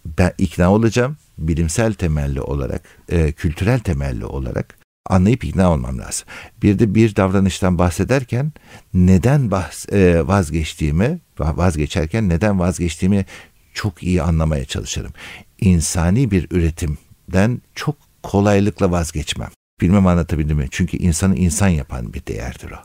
Ben 0.05 0.33
ikna 0.37 0.71
olacağım. 0.73 1.17
Bilimsel 1.37 1.93
temelli 1.93 2.41
olarak 2.41 2.81
e, 3.09 3.31
kültürel 3.31 3.79
temelli 3.79 4.25
olarak 4.25 4.84
anlayıp 5.05 5.43
ikna 5.43 5.71
olmam 5.71 5.99
lazım. 5.99 6.27
Bir 6.61 6.79
de 6.79 6.95
bir 6.95 7.15
davranıştan 7.15 7.79
bahsederken 7.79 8.51
neden 8.93 9.51
bahs 9.51 9.89
e, 9.93 10.27
vazgeçtiğimi, 10.27 11.19
vazgeçerken 11.39 12.29
neden 12.29 12.59
vazgeçtiğimi 12.59 13.25
çok 13.73 14.03
iyi 14.03 14.21
anlamaya 14.21 14.65
çalışırım. 14.65 15.13
İnsani 15.61 16.31
bir 16.31 16.47
üretimden 16.51 17.61
çok 17.75 17.95
kolaylıkla 18.23 18.91
vazgeçmem. 18.91 19.49
Bilmem 19.81 20.07
anlatabildim 20.07 20.57
mi? 20.57 20.67
Çünkü 20.71 20.97
insanı 20.97 21.35
insan 21.35 21.67
yapan 21.67 22.13
bir 22.13 22.25
değerdir 22.25 22.71
o. 22.71 22.77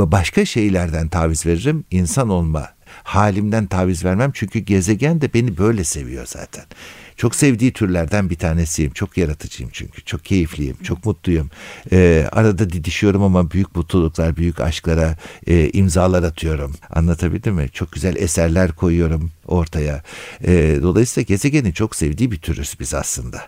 Ve 0.00 0.12
başka 0.12 0.44
şeylerden 0.44 1.08
taviz 1.08 1.46
veririm. 1.46 1.84
İnsan 1.90 2.28
olma 2.28 2.68
halimden 3.02 3.66
taviz 3.66 4.04
vermem. 4.04 4.30
Çünkü 4.34 4.58
gezegen 4.58 5.20
de 5.20 5.34
beni 5.34 5.58
böyle 5.58 5.84
seviyor 5.84 6.26
zaten. 6.26 6.64
Çok 7.20 7.34
sevdiği 7.34 7.72
türlerden 7.72 8.30
bir 8.30 8.36
tanesiyim. 8.36 8.92
Çok 8.92 9.16
yaratıcıyım 9.16 9.70
çünkü. 9.74 10.04
Çok 10.04 10.24
keyifliyim. 10.24 10.76
Çok 10.82 11.06
mutluyum. 11.06 11.50
Ee, 11.92 12.26
arada 12.32 12.70
didişiyorum 12.70 13.22
ama 13.22 13.50
büyük 13.50 13.76
mutluluklar, 13.76 14.36
büyük 14.36 14.60
aşklara 14.60 15.16
e, 15.46 15.70
imzalar 15.70 16.22
atıyorum. 16.22 16.74
Anlatabildim 16.90 17.54
mi? 17.54 17.68
Çok 17.72 17.92
güzel 17.92 18.16
eserler 18.16 18.72
koyuyorum 18.72 19.30
ortaya. 19.46 20.02
E, 20.44 20.78
dolayısıyla 20.82 21.24
gezegenin 21.24 21.72
çok 21.72 21.96
sevdiği 21.96 22.30
bir 22.30 22.40
türüz 22.40 22.76
biz 22.80 22.94
aslında. 22.94 23.38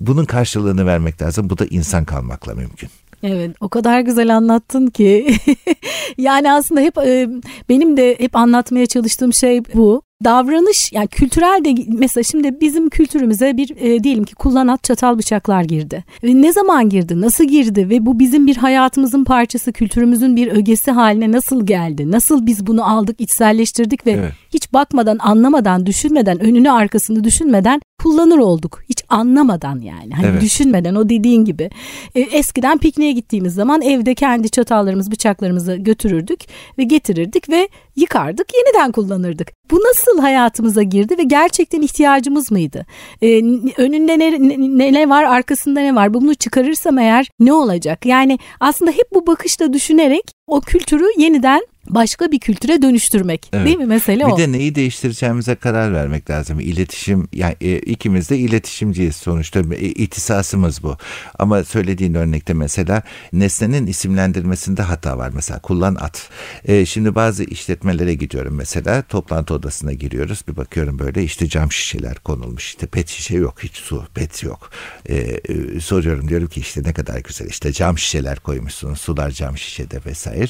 Bunun 0.00 0.24
karşılığını 0.24 0.86
vermek 0.86 1.22
lazım. 1.22 1.50
Bu 1.50 1.58
da 1.58 1.66
insan 1.66 2.04
kalmakla 2.04 2.54
mümkün. 2.54 2.88
Evet 3.22 3.56
o 3.60 3.68
kadar 3.68 4.00
güzel 4.00 4.36
anlattın 4.36 4.86
ki 4.86 5.36
yani 6.18 6.52
aslında 6.52 6.80
hep 6.80 6.98
e, 6.98 7.28
benim 7.68 7.96
de 7.96 8.16
hep 8.18 8.36
anlatmaya 8.36 8.86
çalıştığım 8.86 9.34
şey 9.34 9.62
bu 9.74 10.02
davranış 10.24 10.92
yani 10.92 11.08
kültürel 11.08 11.64
de 11.64 11.74
mesela 11.88 12.24
şimdi 12.24 12.60
bizim 12.60 12.88
kültürümüze 12.88 13.56
bir 13.56 13.76
e, 13.76 14.04
diyelim 14.04 14.24
ki 14.24 14.34
kullanat 14.34 14.84
çatal 14.84 15.18
bıçaklar 15.18 15.62
girdi. 15.62 16.04
Ve 16.24 16.42
ne 16.42 16.52
zaman 16.52 16.88
girdi? 16.88 17.20
Nasıl 17.20 17.44
girdi? 17.44 17.88
Ve 17.90 18.06
bu 18.06 18.18
bizim 18.18 18.46
bir 18.46 18.56
hayatımızın 18.56 19.24
parçası, 19.24 19.72
kültürümüzün 19.72 20.36
bir 20.36 20.48
ögesi 20.48 20.90
haline 20.90 21.32
nasıl 21.32 21.66
geldi? 21.66 22.10
Nasıl 22.10 22.46
biz 22.46 22.66
bunu 22.66 22.90
aldık, 22.90 23.20
içselleştirdik 23.20 24.06
ve 24.06 24.10
evet. 24.10 24.32
hiç 24.54 24.72
bakmadan, 24.72 25.18
anlamadan, 25.18 25.86
düşünmeden, 25.86 26.40
önünü 26.40 26.70
arkasını 26.70 27.24
düşünmeden 27.24 27.80
kullanır 28.04 28.38
olduk. 28.38 28.82
Hiç 28.88 29.04
anlamadan 29.08 29.80
yani. 29.80 30.14
Hani 30.14 30.26
evet. 30.26 30.42
düşünmeden 30.42 30.94
o 30.94 31.08
dediğin 31.08 31.44
gibi. 31.44 31.70
E, 32.14 32.20
eskiden 32.20 32.78
pikniğe 32.78 33.12
gittiğimiz 33.12 33.54
zaman 33.54 33.82
evde 33.82 34.14
kendi 34.14 34.50
çatallarımız, 34.50 35.10
bıçaklarımızı 35.10 35.76
götürürdük 35.76 36.40
ve 36.78 36.84
getirirdik 36.84 37.48
ve 37.50 37.68
yıkardık, 37.96 38.46
yeniden 38.54 38.92
kullanırdık. 38.92 39.48
Bu 39.70 39.76
nasıl 39.76 40.20
hayatımıza 40.20 40.82
girdi 40.82 41.18
ve 41.18 41.22
gerçekten 41.22 41.82
ihtiyacımız 41.82 42.50
mıydı? 42.50 42.86
Ee, 43.22 43.38
önünde 43.76 44.18
ne, 44.18 44.32
ne, 44.78 44.92
ne 44.92 45.08
var, 45.08 45.24
arkasında 45.24 45.80
ne 45.80 45.94
var? 45.94 46.14
Bunu 46.14 46.34
çıkarırsam 46.34 46.98
eğer 46.98 47.28
ne 47.40 47.52
olacak? 47.52 48.06
Yani 48.06 48.38
aslında 48.60 48.90
hep 48.90 49.06
bu 49.14 49.26
bakışla 49.26 49.72
düşünerek 49.72 50.24
o 50.46 50.60
kültürü 50.60 51.04
yeniden 51.18 51.60
başka 51.88 52.32
bir 52.32 52.38
kültüre 52.40 52.82
dönüştürmek. 52.82 53.50
Evet. 53.52 53.66
Değil 53.66 53.76
mi 53.76 53.86
mesele 53.86 54.26
bir 54.26 54.30
o? 54.30 54.36
Bir 54.36 54.42
de 54.42 54.52
neyi 54.52 54.74
değiştireceğimize 54.74 55.54
karar 55.54 55.94
vermek 55.94 56.30
lazım. 56.30 56.60
İletişim 56.60 57.28
yani 57.32 57.56
e, 57.60 57.78
ikimiz 57.78 58.30
de 58.30 58.38
iletişimciyiz 58.38 59.16
sonuçta. 59.16 59.60
E, 59.60 59.76
ihtisasımız 59.76 60.82
bu. 60.82 60.96
Ama 61.38 61.64
söylediğin 61.64 62.14
örnekte 62.14 62.54
mesela 62.54 63.02
nesnenin 63.32 63.86
isimlendirmesinde 63.86 64.82
hata 64.82 65.18
var. 65.18 65.30
Mesela 65.34 65.60
kullan 65.60 65.94
at. 65.94 66.30
E, 66.64 66.86
şimdi 66.86 67.14
bazı 67.14 67.44
işletmelere 67.44 68.14
gidiyorum 68.14 68.54
mesela. 68.54 69.02
Toplantı 69.02 69.54
odasına 69.54 69.92
giriyoruz. 69.92 70.42
Bir 70.48 70.56
bakıyorum 70.56 70.98
böyle 70.98 71.24
işte 71.24 71.48
cam 71.48 71.72
şişeler 71.72 72.14
konulmuş. 72.14 72.64
İşte 72.66 72.86
pet 72.86 73.08
şişe 73.08 73.36
yok. 73.36 73.62
Hiç 73.62 73.76
su, 73.76 74.04
pet 74.14 74.42
yok. 74.42 74.70
E, 75.06 75.16
e, 75.16 75.80
soruyorum 75.80 76.28
diyorum 76.28 76.48
ki 76.48 76.60
işte 76.60 76.82
ne 76.82 76.92
kadar 76.92 77.18
güzel. 77.18 77.46
İşte 77.46 77.72
cam 77.72 77.98
şişeler 77.98 78.40
koymuşsunuz. 78.40 79.00
Sular 79.00 79.30
cam 79.30 79.58
şişede 79.58 80.00
vesaire. 80.06 80.48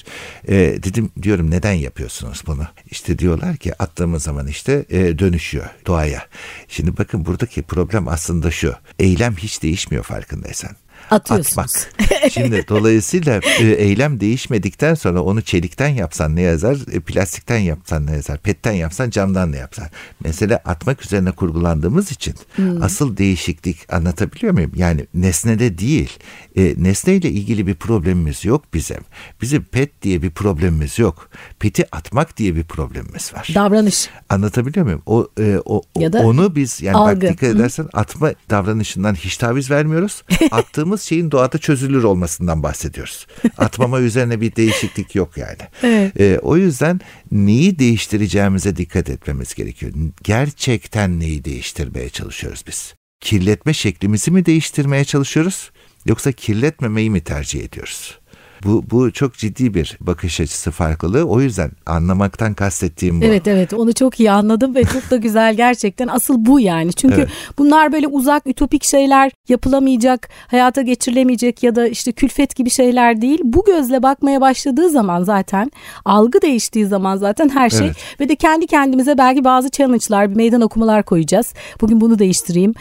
E, 0.48 0.54
dedim 0.56 1.10
diyorum 1.24 1.50
neden 1.50 1.72
yapıyorsunuz 1.72 2.42
bunu? 2.46 2.66
İşte 2.90 3.18
diyorlar 3.18 3.56
ki 3.56 3.82
attığımız 3.82 4.22
zaman 4.22 4.46
işte 4.46 4.84
e, 4.90 5.18
dönüşüyor 5.18 5.66
doğaya. 5.86 6.26
Şimdi 6.68 6.96
bakın 6.96 7.26
buradaki 7.26 7.62
problem 7.62 8.08
aslında 8.08 8.50
şu. 8.50 8.74
Eylem 8.98 9.36
hiç 9.36 9.62
değişmiyor 9.62 10.04
farkındaysan 10.04 10.76
atıyorsunuz. 11.10 11.58
Atmak. 11.58 12.32
Şimdi 12.32 12.64
dolayısıyla 12.68 13.40
e, 13.60 13.64
eylem 13.64 14.20
değişmedikten 14.20 14.94
sonra 14.94 15.22
onu 15.22 15.42
çelikten 15.42 15.88
yapsan 15.88 16.36
ne 16.36 16.42
yazar, 16.42 16.76
e, 16.92 17.00
plastikten 17.00 17.58
yapsan 17.58 18.06
ne 18.06 18.12
yazar, 18.12 18.38
petten 18.38 18.72
yapsan 18.72 19.10
camdan 19.10 19.52
ne 19.52 19.56
yapsan. 19.56 19.88
Mesela 20.24 20.60
atmak 20.64 21.04
üzerine 21.04 21.30
kurgulandığımız 21.30 22.12
için 22.12 22.34
hmm. 22.56 22.82
asıl 22.82 23.16
değişiklik 23.16 23.92
anlatabiliyor 23.92 24.52
muyum? 24.52 24.72
Yani 24.76 25.06
nesnede 25.14 25.78
değil, 25.78 26.18
e, 26.56 26.74
nesneyle 26.78 27.30
ilgili 27.30 27.66
bir 27.66 27.74
problemimiz 27.74 28.44
yok 28.44 28.64
bizim. 28.74 29.00
Bizim 29.42 29.64
pet 29.64 30.02
diye 30.02 30.22
bir 30.22 30.30
problemimiz 30.30 30.98
yok. 30.98 31.30
Peti 31.58 31.96
atmak 31.96 32.36
diye 32.36 32.56
bir 32.56 32.64
problemimiz 32.64 33.34
var. 33.34 33.48
Davranış. 33.54 34.08
Anlatabiliyor 34.28 34.86
muyum? 34.86 35.02
O, 35.06 35.28
e, 35.38 35.58
o 35.64 35.82
ya 35.98 36.12
da 36.12 36.18
onu 36.18 36.56
biz 36.56 36.82
yani 36.82 36.96
algı. 36.96 37.20
bak 37.20 37.32
dikkat 37.32 37.50
edersen 37.50 37.88
atma 37.92 38.32
davranışından 38.50 39.14
hiç 39.14 39.36
taviz 39.36 39.70
vermiyoruz. 39.70 40.22
Attığımız 40.50 40.93
şeyin 41.02 41.30
doğada 41.30 41.58
çözülür 41.58 42.02
olmasından 42.02 42.62
bahsediyoruz. 42.62 43.26
Atmama 43.58 44.00
üzerine 44.00 44.40
bir 44.40 44.56
değişiklik 44.56 45.14
yok 45.14 45.36
yani. 45.36 45.58
Evet. 45.82 46.20
E, 46.20 46.38
o 46.38 46.56
yüzden 46.56 47.00
neyi 47.32 47.78
değiştireceğimize 47.78 48.76
dikkat 48.76 49.10
etmemiz 49.10 49.54
gerekiyor. 49.54 49.92
Gerçekten 50.22 51.20
neyi 51.20 51.44
değiştirmeye 51.44 52.08
çalışıyoruz 52.08 52.64
biz? 52.66 52.94
Kirletme 53.20 53.72
şeklimizi 53.72 54.30
mi 54.30 54.46
değiştirmeye 54.46 55.04
çalışıyoruz? 55.04 55.70
Yoksa 56.06 56.32
kirletmemeyi 56.32 57.10
mi 57.10 57.20
tercih 57.20 57.64
ediyoruz? 57.64 58.18
Bu, 58.64 58.84
bu 58.90 59.12
çok 59.12 59.34
ciddi 59.34 59.74
bir 59.74 59.98
bakış 60.00 60.40
açısı 60.40 60.70
farklılığı. 60.70 61.24
O 61.24 61.40
yüzden 61.40 61.70
anlamaktan 61.86 62.54
kastettiğim 62.54 63.20
bu. 63.20 63.24
Evet 63.24 63.48
evet 63.48 63.72
onu 63.72 63.92
çok 63.92 64.20
iyi 64.20 64.30
anladım 64.30 64.74
ve 64.74 64.84
çok 64.84 65.10
da 65.10 65.16
güzel 65.16 65.54
gerçekten. 65.56 66.08
Asıl 66.08 66.46
bu 66.46 66.60
yani. 66.60 66.92
Çünkü 66.92 67.14
evet. 67.14 67.28
bunlar 67.58 67.92
böyle 67.92 68.06
uzak 68.06 68.46
ütopik 68.46 68.84
şeyler 68.84 69.32
yapılamayacak, 69.48 70.28
hayata 70.46 70.82
geçirilemeyecek 70.82 71.62
ya 71.62 71.74
da 71.74 71.88
işte 71.88 72.12
külfet 72.12 72.56
gibi 72.56 72.70
şeyler 72.70 73.20
değil. 73.20 73.40
Bu 73.44 73.64
gözle 73.64 74.02
bakmaya 74.02 74.40
başladığı 74.40 74.90
zaman 74.90 75.22
zaten 75.24 75.70
algı 76.04 76.42
değiştiği 76.42 76.86
zaman 76.86 77.16
zaten 77.16 77.48
her 77.48 77.70
şey 77.70 77.86
evet. 77.86 77.96
ve 78.20 78.28
de 78.28 78.36
kendi 78.36 78.66
kendimize 78.66 79.18
belki 79.18 79.44
bazı 79.44 79.70
challenge'lar, 79.70 80.30
bir 80.30 80.36
meydan 80.36 80.60
okumalar 80.60 81.02
koyacağız. 81.02 81.54
Bugün 81.80 82.00
bunu 82.00 82.18
değiştireyim. 82.18 82.74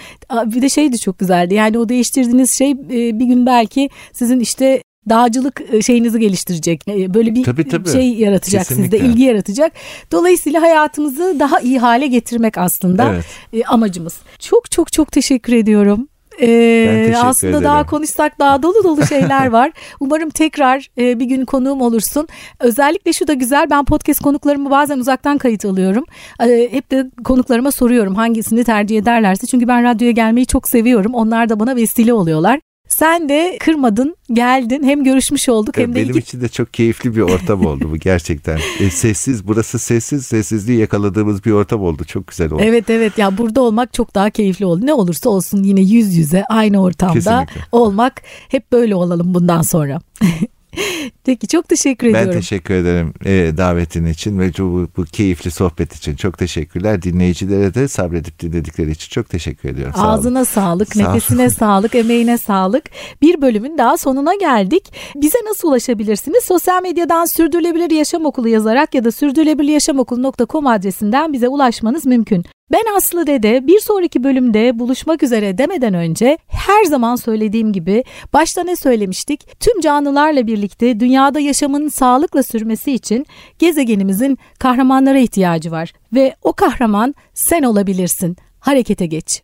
Bir 0.46 0.62
de 0.62 0.70
şey 0.70 0.94
de 0.94 0.98
çok 0.98 1.20
güzeldi. 1.20 1.54
Yani 1.54 1.78
o 1.78 1.90
değiştirdiğiniz 1.90 2.58
şey 2.58 2.90
bir 2.90 3.26
gün 3.26 3.46
belki 3.46 3.90
sizin 4.14 4.40
işte 4.40 4.84
dağcılık 5.10 5.62
e, 5.72 5.82
şeyinizi 5.82 6.20
geliştirecek. 6.20 6.88
E, 6.88 7.14
böyle 7.14 7.36
bir 7.36 7.44
tabii, 7.44 7.68
tabii. 7.68 7.90
şey 7.90 8.14
yaratacak 8.14 8.68
Kesinlikle. 8.68 8.98
sizde, 8.98 9.12
ilgi 9.12 9.24
yaratacak. 9.24 9.72
Dolayısıyla 10.12 10.62
hayatımızı 10.62 11.36
daha 11.40 11.60
iyi 11.60 11.80
hale 11.80 12.08
getirmek 12.08 12.58
aslında 12.58 13.14
evet. 13.14 13.26
E, 13.54 13.64
amacımız. 13.64 14.16
Çok 14.40 14.72
çok 14.72 14.94
çok 14.94 15.12
teşekkür 15.12 15.54
ediyorum. 15.54 16.08
Ee, 16.42 17.14
aslında 17.18 17.52
ederim. 17.52 17.64
daha 17.64 17.86
konuşsak 17.86 18.40
daha 18.40 18.64
dolu 18.64 18.84
dolu 18.84 19.06
şeyler 19.06 19.48
var. 19.48 19.72
Umarım 20.00 20.30
tekrar 20.30 20.90
e, 20.98 21.20
bir 21.20 21.26
gün 21.26 21.46
konuğum 21.46 21.82
olursun. 21.82 22.28
Özellikle 22.60 23.14
şu 23.14 23.28
da 23.28 23.34
güzel 23.34 23.70
ben 23.70 23.86
podcast 23.86 24.22
konuklarımı 24.22 24.70
bazen 24.70 25.00
uzaktan 25.00 25.38
kayıt 25.38 25.66
alıyorum. 25.66 26.06
E, 26.40 26.68
hep 26.72 26.92
de 26.92 27.12
konuklarıma 27.24 27.72
soruyorum 27.72 28.16
hangisini 28.16 28.64
tercih 28.64 28.98
ederlerse. 28.98 29.48
Çünkü 29.48 29.68
ben 29.68 29.84
radyoya 29.84 30.12
gelmeyi 30.12 30.46
çok 30.46 30.68
seviyorum. 30.68 31.14
Onlar 31.14 31.50
da 31.50 31.60
bana 31.60 31.76
vesile 31.76 32.14
oluyorlar. 32.14 32.60
Sen 32.98 33.30
de 33.30 33.58
kırmadın, 33.60 34.16
geldin. 34.34 34.84
Hem 34.84 35.04
görüşmüş 35.04 35.50
olduk 35.50 35.78
hem 35.78 35.92
de 35.92 35.96
Benim 35.96 36.10
iki... 36.10 36.20
için 36.20 36.42
de 36.42 36.50
çok 36.50 36.74
keyifli 36.74 37.16
bir 37.16 37.22
ortam 37.22 37.66
oldu 37.66 37.92
bu 37.92 37.98
gerçekten. 37.98 38.60
E, 38.80 38.90
sessiz, 38.90 39.48
burası 39.48 39.80
sessiz, 39.80 40.26
sessizliği 40.26 40.80
yakaladığımız 40.80 41.46
bir 41.46 41.52
ortam 41.52 41.82
oldu. 41.82 42.04
Çok 42.04 42.28
güzel 42.28 42.52
oldu. 42.52 42.62
Evet 42.66 42.90
evet 42.90 43.18
ya 43.18 43.38
burada 43.38 43.62
olmak 43.62 43.94
çok 43.94 44.16
daha 44.16 44.30
keyifli 44.30 44.66
oldu. 44.66 44.86
Ne 44.86 44.94
olursa 44.94 45.30
olsun 45.30 45.64
yine 45.64 45.82
yüz 45.82 46.16
yüze 46.16 46.44
aynı 46.50 46.82
ortamda 46.82 47.14
Kesinlikle. 47.14 47.62
olmak 47.72 48.22
hep 48.50 48.72
böyle 48.72 48.96
olalım 48.96 49.34
bundan 49.34 49.62
sonra. 49.62 50.00
Peki 51.26 51.48
çok 51.48 51.70
teşekkür 51.70 52.08
ediyorum. 52.08 52.30
Ben 52.32 52.40
teşekkür 52.40 52.74
ederim 52.74 53.14
e, 53.26 53.58
davetin 53.58 54.06
için 54.06 54.40
ve 54.40 54.52
bu, 54.60 54.88
bu 54.98 55.04
keyifli 55.04 55.52
sohbet 55.52 55.96
için 55.96 56.16
çok 56.16 56.38
teşekkürler. 56.38 57.02
Dinleyicilere 57.02 57.74
de 57.74 57.88
sabredip 57.88 58.40
dinledikleri 58.40 58.92
için 58.92 59.10
çok 59.10 59.30
teşekkür 59.30 59.70
ediyorum. 59.70 59.94
Sağ 59.96 60.02
olun. 60.02 60.18
Ağzına 60.18 60.46
sağlık, 60.46 60.94
Sağ 60.94 61.00
olun. 61.00 61.10
nefesine 61.10 61.50
sağlık, 61.60 61.96
emeğine 61.96 62.38
sağlık. 62.38 62.84
Bir 63.22 63.42
bölümün 63.42 63.78
daha 63.78 63.98
sonuna 63.98 64.36
geldik. 64.36 64.94
Bize 65.16 65.38
nasıl 65.50 65.68
ulaşabilirsiniz? 65.68 66.44
Sosyal 66.44 66.82
medyadan 66.82 67.26
Sürdürülebilir 67.26 67.92
Yaşam 67.92 68.26
Okulu 68.26 68.50
yazarak 68.50 68.96
ya 68.96 69.04
da 69.04 69.12
sürdürülebiliryaşamokulu.com 69.12 70.68
adresinden 70.68 71.34
bize 71.34 71.48
ulaşmanız 71.48 72.06
mümkün. 72.06 72.46
Ben 72.72 72.96
Aslı 72.98 73.28
Dede 73.28 73.68
bir 73.68 73.80
sonraki 73.80 74.24
bölümde 74.24 74.80
buluşmak 74.80 75.24
üzere 75.24 75.58
demeden 75.58 75.94
önce 75.94 76.38
her 76.48 76.84
zaman 76.84 77.16
söylediğim 77.16 77.74
gibi 77.74 78.04
başta 78.34 78.64
ne 78.64 78.76
söylemiştik? 78.76 79.60
Tüm 79.60 79.82
canlılarla 79.82 80.48
birlikte 80.48 81.00
dünyada 81.00 81.40
yaşamın 81.40 81.88
sağlıkla 81.88 82.44
sürmesi 82.44 82.92
için 82.92 83.26
gezegenimizin 83.60 84.38
kahramanlara 84.60 85.20
ihtiyacı 85.20 85.72
var 85.72 85.94
ve 86.14 86.36
o 86.42 86.54
kahraman 86.54 87.16
sen 87.34 87.64
olabilirsin. 87.64 88.38
Harekete 88.60 89.06
geç. 89.06 89.44